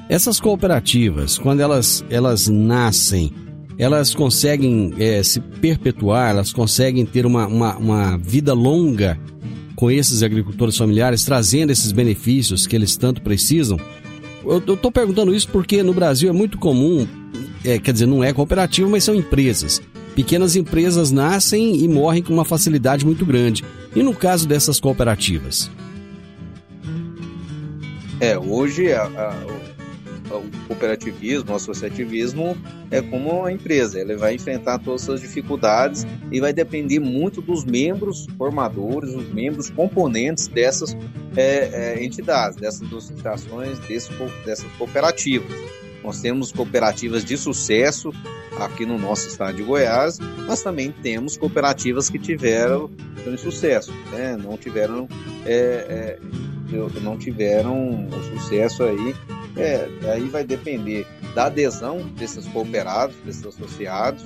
Essas 0.09 0.39
cooperativas, 0.39 1.37
quando 1.37 1.61
elas, 1.61 2.05
elas 2.09 2.47
nascem, 2.47 3.33
elas 3.77 4.15
conseguem 4.15 4.95
é, 4.99 5.23
se 5.25 5.41
perpetuar, 5.41 6.31
elas 6.31 6.53
conseguem 6.53 7.05
ter 7.05 7.27
uma, 7.27 7.49
uma, 7.49 7.77
uma 7.77 8.17
vida 8.17 8.55
longa 8.55 9.19
com 9.77 9.91
esses 9.91 10.23
agricultores 10.23 10.77
familiares, 10.77 11.25
trazendo 11.25 11.71
esses 11.71 11.93
benefícios 11.93 12.67
que 12.67 12.75
eles 12.75 12.97
tanto 12.97 13.23
precisam? 13.23 13.79
Eu 14.45 14.59
estou 14.59 14.91
perguntando 14.91 15.35
isso 15.35 15.49
porque 15.49 15.83
no 15.83 15.93
Brasil 15.93 16.29
é 16.29 16.33
muito 16.33 16.59
comum, 16.59 17.07
é, 17.65 17.79
quer 17.79 17.93
dizer, 17.93 18.07
não 18.07 18.25
é 18.25 18.33
cooperativa, 18.33 18.89
mas 18.89 19.05
são 19.05 19.15
empresas 19.15 19.81
pequenas 20.17 20.57
empresas 20.57 21.13
nascem 21.13 21.77
e 21.77 21.87
morrem 21.87 22.23
com 22.23 22.33
uma 22.33 22.45
facilidade 22.45 23.05
muito 23.05 23.27
grande. 23.27 23.63
E 23.95 24.03
no 24.03 24.15
caso 24.15 24.49
dessas 24.49 24.81
cooperativas? 24.81 25.71
É, 28.19 28.39
hoje 28.39 28.91
a, 28.95 29.03
a, 29.03 29.35
o, 30.31 30.67
cooperativismo, 30.67 31.53
o 31.53 31.57
associativismo 31.57 32.57
é 32.91 33.01
como 33.01 33.41
uma 33.41 33.53
empresa, 33.53 34.01
ele 34.01 34.17
vai 34.17 34.35
enfrentar 34.35 34.79
todas 34.79 35.09
as 35.09 35.21
dificuldades 35.21 36.07
e 36.31 36.41
vai 36.41 36.53
depender 36.53 36.99
muito 36.99 37.41
dos 37.41 37.65
membros 37.65 38.27
formadores, 38.37 39.15
os 39.15 39.29
membros 39.33 39.71
componentes 39.71 40.49
dessas 40.49 40.97
é, 41.37 41.97
é, 41.97 42.05
entidades, 42.05 42.57
dessas 42.57 42.83
associações, 42.93 43.79
desse, 43.81 44.11
dessas 44.45 44.71
cooperativas. 44.73 45.53
Nós 46.03 46.21
temos 46.21 46.53
cooperativas 46.53 47.25
de 47.25 47.37
sucesso 47.37 48.13
aqui 48.59 48.87
no 48.87 48.99
nosso 48.99 49.29
estado 49.29 49.57
de 49.57 49.63
Goiás, 49.63 50.19
mas 50.47 50.63
também 50.63 50.93
temos 50.93 51.37
cooperativas 51.37 52.09
que 52.09 52.19
tiveram 52.19 52.91
sucesso, 53.37 53.93
né? 54.13 54.37
não 54.37 54.57
tiveram 54.57 55.09
é, 55.45 56.19
é, 56.19 56.19
não 57.03 57.17
tiveram 57.17 58.07
o 58.07 58.39
sucesso 58.39 58.83
aí. 58.83 59.15
É, 59.57 59.89
aí 60.13 60.29
vai 60.29 60.45
depender 60.45 61.07
da 61.35 61.47
adesão 61.47 62.03
desses 62.17 62.47
cooperados, 62.49 63.17
desses 63.25 63.47
associados, 63.47 64.25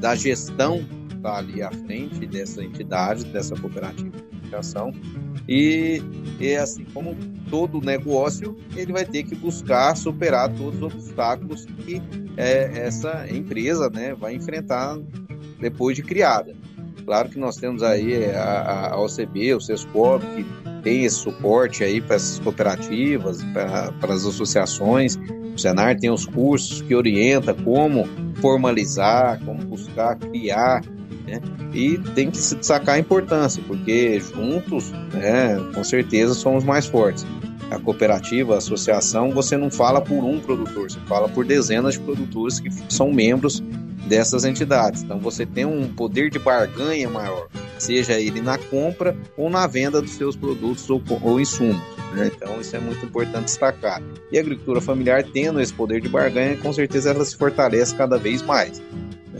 da 0.00 0.14
gestão 0.14 0.84
que 1.08 1.14
está 1.14 1.38
ali 1.38 1.62
à 1.62 1.70
frente 1.70 2.26
dessa 2.26 2.62
entidade, 2.62 3.24
dessa 3.24 3.56
cooperativa 3.56 4.10
de 4.10 4.36
educação 4.36 4.92
e, 5.48 6.02
e 6.40 6.56
assim 6.56 6.84
como 6.92 7.16
todo 7.48 7.80
negócio, 7.80 8.56
ele 8.74 8.92
vai 8.92 9.04
ter 9.04 9.22
que 9.22 9.34
buscar 9.34 9.96
superar 9.96 10.52
todos 10.52 10.82
os 10.82 10.94
obstáculos 10.94 11.64
que 11.64 12.02
é, 12.36 12.86
essa 12.86 13.26
empresa 13.30 13.88
né, 13.88 14.14
vai 14.14 14.34
enfrentar 14.34 14.98
depois 15.60 15.96
de 15.96 16.02
criada. 16.02 16.54
Claro 17.06 17.28
que 17.28 17.38
nós 17.38 17.56
temos 17.56 17.82
aí 17.82 18.26
a, 18.34 18.90
a 18.92 19.00
OCB, 19.00 19.54
o 19.54 19.60
SESCOB, 19.60 20.24
que 20.34 20.46
tem 20.82 21.04
esse 21.04 21.16
suporte 21.16 21.84
aí 21.84 22.00
para 22.00 22.16
essas 22.16 22.40
cooperativas, 22.40 23.42
para, 23.52 23.92
para 23.92 24.12
as 24.12 24.26
associações. 24.26 25.16
O 25.54 25.58
Senar 25.58 25.96
tem 25.98 26.10
os 26.10 26.26
cursos 26.26 26.82
que 26.82 26.94
orienta 26.94 27.54
como 27.54 28.04
formalizar, 28.40 29.40
como 29.44 29.64
buscar 29.64 30.16
criar 30.16 30.82
né? 31.26 31.40
E 31.74 31.98
tem 32.14 32.30
que 32.30 32.38
se 32.38 32.54
destacar 32.54 32.94
a 32.94 32.98
importância, 32.98 33.62
porque 33.66 34.20
juntos, 34.20 34.92
né, 35.12 35.56
com 35.74 35.84
certeza, 35.84 36.34
somos 36.34 36.64
mais 36.64 36.86
fortes. 36.86 37.26
A 37.70 37.78
cooperativa, 37.80 38.54
a 38.54 38.58
associação, 38.58 39.32
você 39.32 39.56
não 39.56 39.70
fala 39.70 40.00
por 40.00 40.22
um 40.22 40.38
produtor, 40.38 40.90
você 40.90 41.00
fala 41.00 41.28
por 41.28 41.44
dezenas 41.44 41.94
de 41.94 42.00
produtores 42.00 42.60
que 42.60 42.70
são 42.88 43.12
membros 43.12 43.62
dessas 44.06 44.44
entidades. 44.44 45.02
Então 45.02 45.18
você 45.18 45.44
tem 45.44 45.64
um 45.64 45.92
poder 45.92 46.30
de 46.30 46.38
barganha 46.38 47.08
maior, 47.08 47.48
seja 47.78 48.18
ele 48.18 48.40
na 48.40 48.56
compra 48.56 49.16
ou 49.36 49.50
na 49.50 49.66
venda 49.66 50.00
dos 50.00 50.12
seus 50.12 50.36
produtos 50.36 50.88
ou, 50.88 51.02
ou 51.22 51.40
insumos. 51.40 51.82
Né? 52.12 52.30
Então 52.34 52.60
isso 52.60 52.74
é 52.74 52.80
muito 52.80 53.04
importante 53.04 53.44
destacar. 53.44 54.02
E 54.30 54.38
a 54.38 54.40
agricultura 54.40 54.80
familiar 54.80 55.24
tendo 55.24 55.60
esse 55.60 55.72
poder 55.72 56.00
de 56.00 56.08
barganha, 56.08 56.56
com 56.56 56.72
certeza 56.72 57.10
ela 57.10 57.24
se 57.24 57.36
fortalece 57.36 57.94
cada 57.94 58.16
vez 58.16 58.42
mais. 58.42 58.80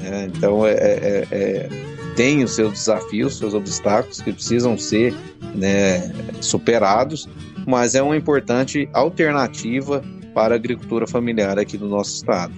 É, 0.03 0.25
então, 0.27 0.67
é, 0.67 0.73
é, 0.73 1.27
é, 1.31 1.69
tem 2.15 2.45
os 2.45 2.55
seus 2.55 2.73
desafios, 2.73 3.35
os 3.35 3.39
seus 3.39 3.55
obstáculos 3.55 4.21
que 4.21 4.33
precisam 4.33 4.77
ser 4.77 5.15
né, 5.55 6.13
superados, 6.41 7.29
mas 7.67 7.95
é 7.95 8.03
uma 8.03 8.17
importante 8.17 8.89
alternativa 8.93 10.03
para 10.35 10.55
a 10.55 10.57
agricultura 10.57 11.07
familiar 11.07 11.59
aqui 11.59 11.79
do 11.79 11.89
nosso 11.89 12.15
estado. 12.15 12.53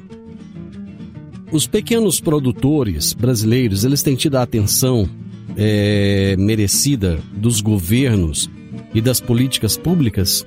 Os 1.50 1.66
pequenos 1.66 2.20
produtores 2.20 3.14
brasileiros, 3.14 3.84
eles 3.84 4.02
têm 4.02 4.14
tido 4.14 4.36
a 4.36 4.42
atenção 4.42 5.08
é, 5.56 6.36
merecida 6.38 7.18
dos 7.32 7.62
governos 7.62 8.50
e 8.92 9.00
das 9.00 9.20
políticas 9.20 9.76
públicas? 9.76 10.44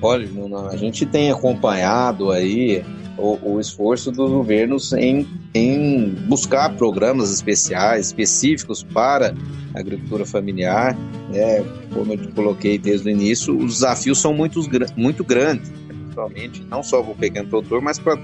Olha, 0.00 0.28
a 0.70 0.76
gente 0.76 1.06
tem 1.06 1.30
acompanhado 1.30 2.32
aí 2.32 2.82
o, 3.16 3.38
o, 3.42 3.60
esforço 3.60 4.10
dos 4.10 4.30
governos 4.30 4.92
em, 4.92 5.26
em 5.54 6.08
buscar 6.26 6.74
programas 6.76 7.32
especiais, 7.32 8.06
específicos 8.06 8.82
para 8.82 9.34
a 9.74 9.78
agricultura 9.78 10.24
familiar. 10.24 10.96
Né? 11.30 11.64
Como 11.94 12.12
eu 12.14 12.18
coloquei 12.34 12.78
desde 12.78 13.08
o 13.08 13.10
início, 13.10 13.56
os 13.56 13.74
desafios 13.74 14.18
são 14.18 14.34
muito, 14.34 14.60
muito 14.96 15.22
grandes, 15.22 15.70
principalmente 16.12 16.62
não 16.64 16.82
só 16.82 17.02
para 17.02 17.12
o 17.12 17.16
pequeno 17.16 17.48
produtor, 17.48 17.80
mas 17.80 17.98
para 17.98 18.18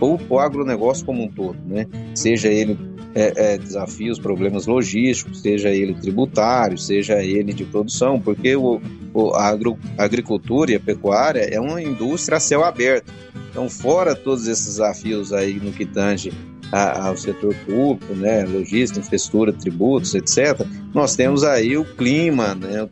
o 0.00 0.38
agronegócio 0.38 1.04
como 1.04 1.24
um 1.24 1.28
todo, 1.28 1.58
né? 1.66 1.86
Seja 2.14 2.48
ele 2.48 2.78
é, 3.14 3.54
é, 3.54 3.58
desafios, 3.58 4.18
problemas 4.18 4.66
logísticos, 4.66 5.42
seja 5.42 5.68
ele 5.70 5.94
tributário, 5.94 6.78
seja 6.78 7.22
ele 7.22 7.52
de 7.52 7.64
produção, 7.64 8.20
porque 8.20 8.56
o, 8.56 8.80
o 9.12 9.34
agro, 9.34 9.78
a 9.98 10.04
agricultura 10.04 10.72
e 10.72 10.76
a 10.76 10.80
pecuária 10.80 11.40
é 11.40 11.60
uma 11.60 11.82
indústria 11.82 12.38
a 12.38 12.40
céu 12.40 12.64
aberto. 12.64 13.12
Então, 13.50 13.68
fora 13.68 14.14
todos 14.14 14.48
esses 14.48 14.66
desafios 14.66 15.32
aí 15.32 15.54
no 15.54 15.72
que 15.72 15.84
tange 15.84 16.32
ao 16.72 17.18
setor 17.18 17.54
público, 17.66 18.14
né, 18.14 18.46
logística, 18.46 18.98
infraestrutura, 18.98 19.52
tributos, 19.52 20.14
etc., 20.14 20.66
nós 20.94 21.14
temos 21.14 21.44
aí 21.44 21.76
o 21.76 21.84
clima, 21.84 22.54
né, 22.54 22.88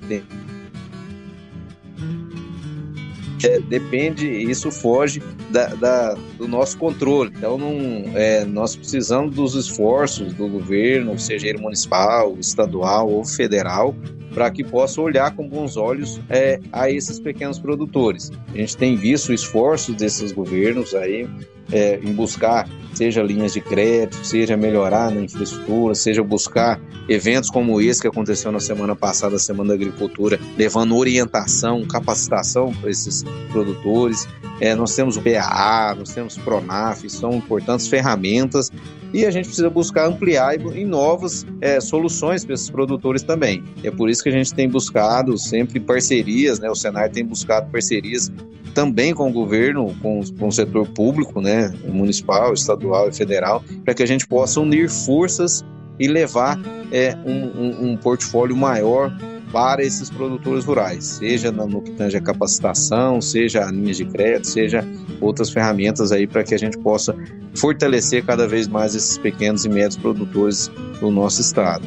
é, 3.46 3.60
depende, 3.60 4.26
isso 4.26 4.70
foge 4.70 5.22
da, 5.50 5.66
da, 5.74 6.14
do 6.36 6.48
nosso 6.48 6.76
controle. 6.78 7.32
Então, 7.36 7.58
não, 7.58 7.72
é, 8.16 8.44
nós 8.44 8.76
precisamos 8.76 9.34
dos 9.34 9.54
esforços 9.54 10.32
do 10.34 10.48
governo, 10.48 11.18
seja 11.18 11.48
ele 11.48 11.58
municipal, 11.58 12.36
estadual 12.38 13.10
ou 13.10 13.24
federal, 13.24 13.94
para 14.32 14.50
que 14.50 14.62
possa 14.62 15.00
olhar 15.00 15.34
com 15.34 15.48
bons 15.48 15.76
olhos 15.76 16.20
é, 16.28 16.60
a 16.72 16.90
esses 16.90 17.18
pequenos 17.18 17.58
produtores. 17.58 18.30
A 18.52 18.56
gente 18.56 18.76
tem 18.76 18.96
visto 18.96 19.32
esforços 19.32 19.94
desses 19.96 20.32
governos 20.32 20.94
aí 20.94 21.28
é, 21.72 21.98
em 22.02 22.12
buscar, 22.12 22.68
seja 22.94 23.22
linhas 23.22 23.52
de 23.52 23.60
crédito, 23.60 24.24
seja 24.24 24.56
melhorar 24.56 25.10
na 25.10 25.20
infraestrutura, 25.20 25.94
seja 25.94 26.22
buscar 26.22 26.80
eventos 27.08 27.50
como 27.50 27.80
esse 27.80 28.00
que 28.00 28.08
aconteceu 28.08 28.52
na 28.52 28.60
semana 28.60 28.94
passada, 28.94 29.36
a 29.36 29.38
Semana 29.38 29.70
da 29.70 29.74
Agricultura, 29.74 30.38
levando 30.56 30.96
orientação, 30.96 31.84
capacitação 31.86 32.72
para 32.74 32.90
esses 32.90 33.24
produtores. 33.50 34.28
É, 34.60 34.74
nós 34.74 34.94
temos 34.94 35.16
o 35.16 35.22
PAA, 35.22 35.94
nós 35.98 36.12
temos 36.12 36.36
o 36.36 36.40
Pronaf, 36.40 37.08
são 37.08 37.32
importantes 37.32 37.88
ferramentas 37.88 38.70
e 39.12 39.26
a 39.26 39.30
gente 39.30 39.46
precisa 39.46 39.68
buscar 39.68 40.06
ampliar 40.06 40.54
em 40.76 40.84
novas 40.84 41.46
é, 41.60 41.80
soluções 41.80 42.44
para 42.44 42.54
esses 42.54 42.70
produtores 42.70 43.22
também. 43.22 43.62
É 43.82 43.90
por 43.90 44.08
isso 44.08 44.22
que 44.22 44.28
a 44.28 44.32
gente 44.32 44.54
tem 44.54 44.68
buscado 44.68 45.36
sempre 45.38 45.80
parcerias, 45.80 46.58
né? 46.60 46.70
O 46.70 46.74
Senar 46.74 47.10
tem 47.10 47.24
buscado 47.24 47.70
parcerias 47.70 48.30
também 48.74 49.12
com 49.12 49.28
o 49.28 49.32
governo, 49.32 49.94
com, 50.00 50.20
com 50.38 50.48
o 50.48 50.52
setor 50.52 50.88
público, 50.88 51.40
né, 51.40 51.72
municipal, 51.88 52.54
estadual 52.54 53.08
e 53.08 53.12
federal, 53.12 53.64
para 53.84 53.94
que 53.94 54.02
a 54.02 54.06
gente 54.06 54.26
possa 54.28 54.60
unir 54.60 54.88
forças 54.88 55.64
e 55.98 56.06
levar 56.06 56.58
é, 56.92 57.16
um, 57.26 57.32
um, 57.32 57.90
um 57.90 57.96
portfólio 57.96 58.56
maior 58.56 59.12
para 59.52 59.82
esses 59.82 60.10
produtores 60.10 60.64
rurais, 60.64 61.04
seja 61.04 61.50
no 61.50 61.82
que 61.82 61.90
tange 61.92 62.16
a 62.16 62.20
capacitação, 62.20 63.20
seja 63.20 63.66
a 63.66 63.70
linhas 63.70 63.96
de 63.96 64.04
crédito, 64.04 64.46
seja 64.46 64.86
outras 65.20 65.50
ferramentas 65.50 66.12
aí 66.12 66.26
para 66.26 66.42
que 66.44 66.54
a 66.54 66.58
gente 66.58 66.78
possa 66.78 67.14
fortalecer 67.54 68.24
cada 68.24 68.46
vez 68.46 68.68
mais 68.68 68.94
esses 68.94 69.18
pequenos 69.18 69.64
e 69.64 69.68
médios 69.68 69.96
produtores 69.96 70.70
do 71.00 71.10
nosso 71.10 71.40
estado. 71.40 71.86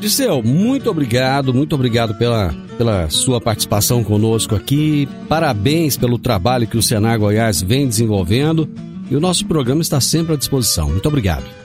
Disseu, 0.00 0.42
muito 0.42 0.90
obrigado, 0.90 1.52
muito 1.52 1.74
obrigado 1.74 2.14
pela, 2.14 2.54
pela 2.78 3.10
sua 3.10 3.40
participação 3.40 4.02
conosco 4.02 4.54
aqui. 4.54 5.06
Parabéns 5.28 5.96
pelo 5.96 6.18
trabalho 6.18 6.66
que 6.66 6.78
o 6.78 6.82
Senar 6.82 7.18
Goiás 7.18 7.60
vem 7.60 7.86
desenvolvendo 7.86 8.68
e 9.10 9.16
o 9.16 9.20
nosso 9.20 9.44
programa 9.44 9.82
está 9.82 10.00
sempre 10.00 10.32
à 10.32 10.36
disposição. 10.36 10.88
Muito 10.88 11.06
obrigado. 11.06 11.59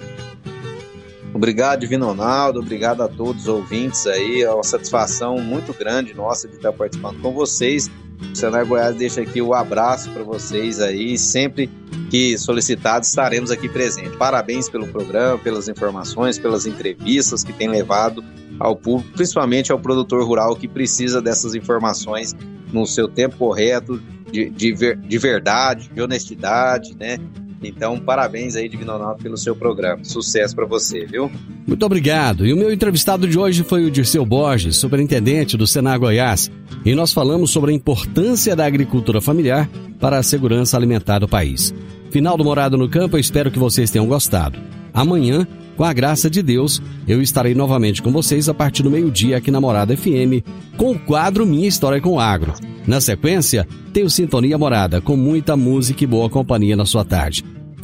Obrigado, 1.35 1.81
Divino 1.81 2.05
Ronaldo. 2.05 2.61
Obrigado 2.61 3.03
a 3.03 3.09
todos 3.09 3.41
os 3.41 3.47
ouvintes 3.49 4.07
aí. 4.07 4.41
É 4.41 4.49
uma 4.49 4.63
satisfação 4.63 5.37
muito 5.37 5.73
grande 5.73 6.13
nossa 6.13 6.47
de 6.47 6.55
estar 6.55 6.71
participando 6.71 7.21
com 7.21 7.33
vocês. 7.33 7.91
O 8.31 8.33
Senar 8.33 8.65
Goiás 8.65 8.95
deixa 8.95 9.19
aqui 9.19 9.41
o 9.41 9.53
abraço 9.53 10.09
para 10.11 10.23
vocês 10.23 10.79
aí. 10.79 11.17
Sempre 11.17 11.69
que 12.09 12.37
solicitados, 12.37 13.09
estaremos 13.09 13.51
aqui 13.51 13.67
presentes. 13.67 14.15
Parabéns 14.15 14.69
pelo 14.69 14.87
programa, 14.87 15.37
pelas 15.37 15.67
informações, 15.67 16.39
pelas 16.39 16.65
entrevistas 16.65 17.43
que 17.43 17.51
tem 17.51 17.67
levado 17.67 18.23
ao 18.57 18.73
público, 18.73 19.11
principalmente 19.11 19.73
ao 19.73 19.79
produtor 19.79 20.25
rural 20.25 20.55
que 20.55 20.69
precisa 20.69 21.21
dessas 21.21 21.53
informações 21.53 22.33
no 22.71 22.85
seu 22.85 23.09
tempo 23.09 23.35
correto, 23.35 24.01
de, 24.31 24.49
de, 24.49 24.73
ver, 24.73 24.95
de 24.95 25.17
verdade, 25.17 25.89
de 25.93 26.01
honestidade, 26.01 26.95
né? 26.97 27.17
Então, 27.67 27.99
parabéns 27.99 28.55
aí, 28.55 28.69
Divino 28.69 28.93
Ronaldo, 28.93 29.23
pelo 29.23 29.37
seu 29.37 29.55
programa. 29.55 30.03
Sucesso 30.03 30.55
para 30.55 30.65
você, 30.65 31.05
viu? 31.05 31.31
Muito 31.65 31.85
obrigado. 31.85 32.45
E 32.45 32.53
o 32.53 32.57
meu 32.57 32.71
entrevistado 32.71 33.27
de 33.27 33.37
hoje 33.37 33.63
foi 33.63 33.85
o 33.85 33.91
Dirceu 33.91 34.25
Borges, 34.25 34.75
superintendente 34.75 35.57
do 35.57 35.65
Senar 35.65 35.99
Goiás. 35.99 36.51
E 36.85 36.93
nós 36.93 37.11
falamos 37.11 37.51
sobre 37.51 37.71
a 37.71 37.75
importância 37.75 38.55
da 38.55 38.65
agricultura 38.65 39.19
familiar 39.19 39.69
para 39.99 40.17
a 40.17 40.23
segurança 40.23 40.77
alimentar 40.77 41.19
do 41.19 41.27
país. 41.27 41.73
Final 42.11 42.37
do 42.37 42.45
Morado 42.45 42.77
no 42.77 42.87
Campo, 42.87 43.15
eu 43.15 43.19
espero 43.19 43.51
que 43.51 43.59
vocês 43.59 43.89
tenham 43.89 44.07
gostado. 44.07 44.59
Amanhã, 44.93 45.47
com 45.75 45.83
a 45.83 45.91
graça 45.91 46.29
de 46.29 46.41
Deus, 46.41 46.81
eu 47.07 47.21
estarei 47.21 47.53
novamente 47.53 48.01
com 48.01 48.11
vocês 48.11 48.47
a 48.47 48.53
partir 48.53 48.83
do 48.83 48.89
meio-dia 48.89 49.37
aqui 49.37 49.51
na 49.51 49.59
Morada 49.59 49.95
FM, 49.95 50.41
com 50.77 50.91
o 50.91 50.99
quadro 50.99 51.45
Minha 51.45 51.67
História 51.67 51.99
com 51.99 52.13
o 52.13 52.19
Agro. 52.19 52.53
Na 52.87 53.01
sequência, 53.01 53.67
tenho 53.91 54.09
Sintonia 54.09 54.57
Morada, 54.57 55.01
com 55.01 55.17
muita 55.17 55.57
música 55.57 56.03
e 56.03 56.07
boa 56.07 56.29
companhia 56.29 56.75
na 56.75 56.85
sua 56.85 57.03
tarde. 57.03 57.43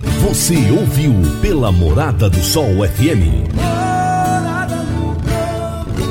Você 0.00 0.70
ouviu 0.70 1.14
pela 1.40 1.72
Morada 1.72 2.28
do 2.28 2.42
Sol 2.42 2.86
FM. 2.86 3.48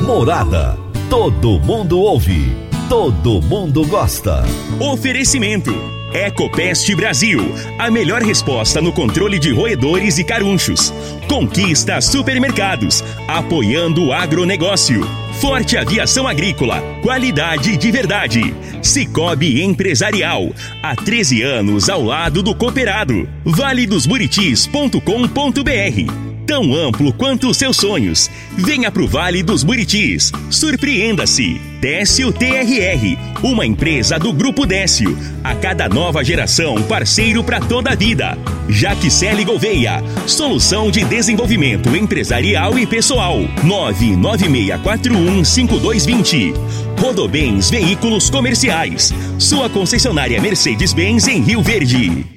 Morada. 0.04 0.76
Todo 1.08 1.60
mundo 1.60 2.00
ouve. 2.00 2.56
Todo 2.88 3.40
mundo 3.42 3.86
gosta. 3.86 4.42
Oferecimento. 4.80 5.72
Ecopest 6.12 6.94
Brasil, 6.94 7.40
a 7.78 7.90
melhor 7.90 8.22
resposta 8.22 8.80
no 8.80 8.92
controle 8.92 9.38
de 9.38 9.52
roedores 9.52 10.18
e 10.18 10.24
carunchos. 10.24 10.92
Conquista 11.28 12.00
supermercados, 12.00 13.04
apoiando 13.28 14.06
o 14.06 14.12
agronegócio. 14.12 15.06
Forte 15.40 15.76
Aviação 15.76 16.26
Agrícola, 16.26 16.82
qualidade 17.02 17.76
de 17.76 17.92
verdade. 17.92 18.54
Cicobi 18.82 19.62
Empresarial, 19.62 20.50
há 20.82 20.96
13 20.96 21.42
anos 21.42 21.90
ao 21.90 22.02
lado 22.02 22.42
do 22.42 22.54
cooperado. 22.54 23.28
valedosburitis.com.br 23.44 26.25
tão 26.46 26.74
amplo 26.74 27.12
quanto 27.12 27.48
os 27.48 27.56
seus 27.56 27.76
sonhos. 27.76 28.30
Venha 28.56 28.88
pro 28.90 29.08
Vale 29.08 29.42
dos 29.42 29.64
Buritis. 29.64 30.30
Surpreenda-se. 30.48 31.60
Décio 31.80 32.30
TRR, 32.32 33.18
uma 33.42 33.66
empresa 33.66 34.18
do 34.18 34.32
Grupo 34.32 34.64
Décio. 34.64 35.18
A 35.44 35.54
cada 35.54 35.86
nova 35.88 36.24
geração, 36.24 36.80
parceiro 36.82 37.44
para 37.44 37.60
toda 37.60 37.90
a 37.90 37.94
vida. 37.94 38.38
Jaquicele 38.68 39.44
Gouveia, 39.44 40.02
solução 40.26 40.90
de 40.90 41.04
desenvolvimento 41.04 41.94
empresarial 41.94 42.78
e 42.78 42.86
pessoal. 42.86 43.40
996415220. 43.64 46.54
Rodobens 46.98 47.68
Veículos 47.68 48.30
Comerciais. 48.30 49.12
Sua 49.38 49.68
concessionária 49.68 50.40
Mercedes-Benz 50.40 51.28
em 51.28 51.42
Rio 51.42 51.62
Verde. 51.62 52.35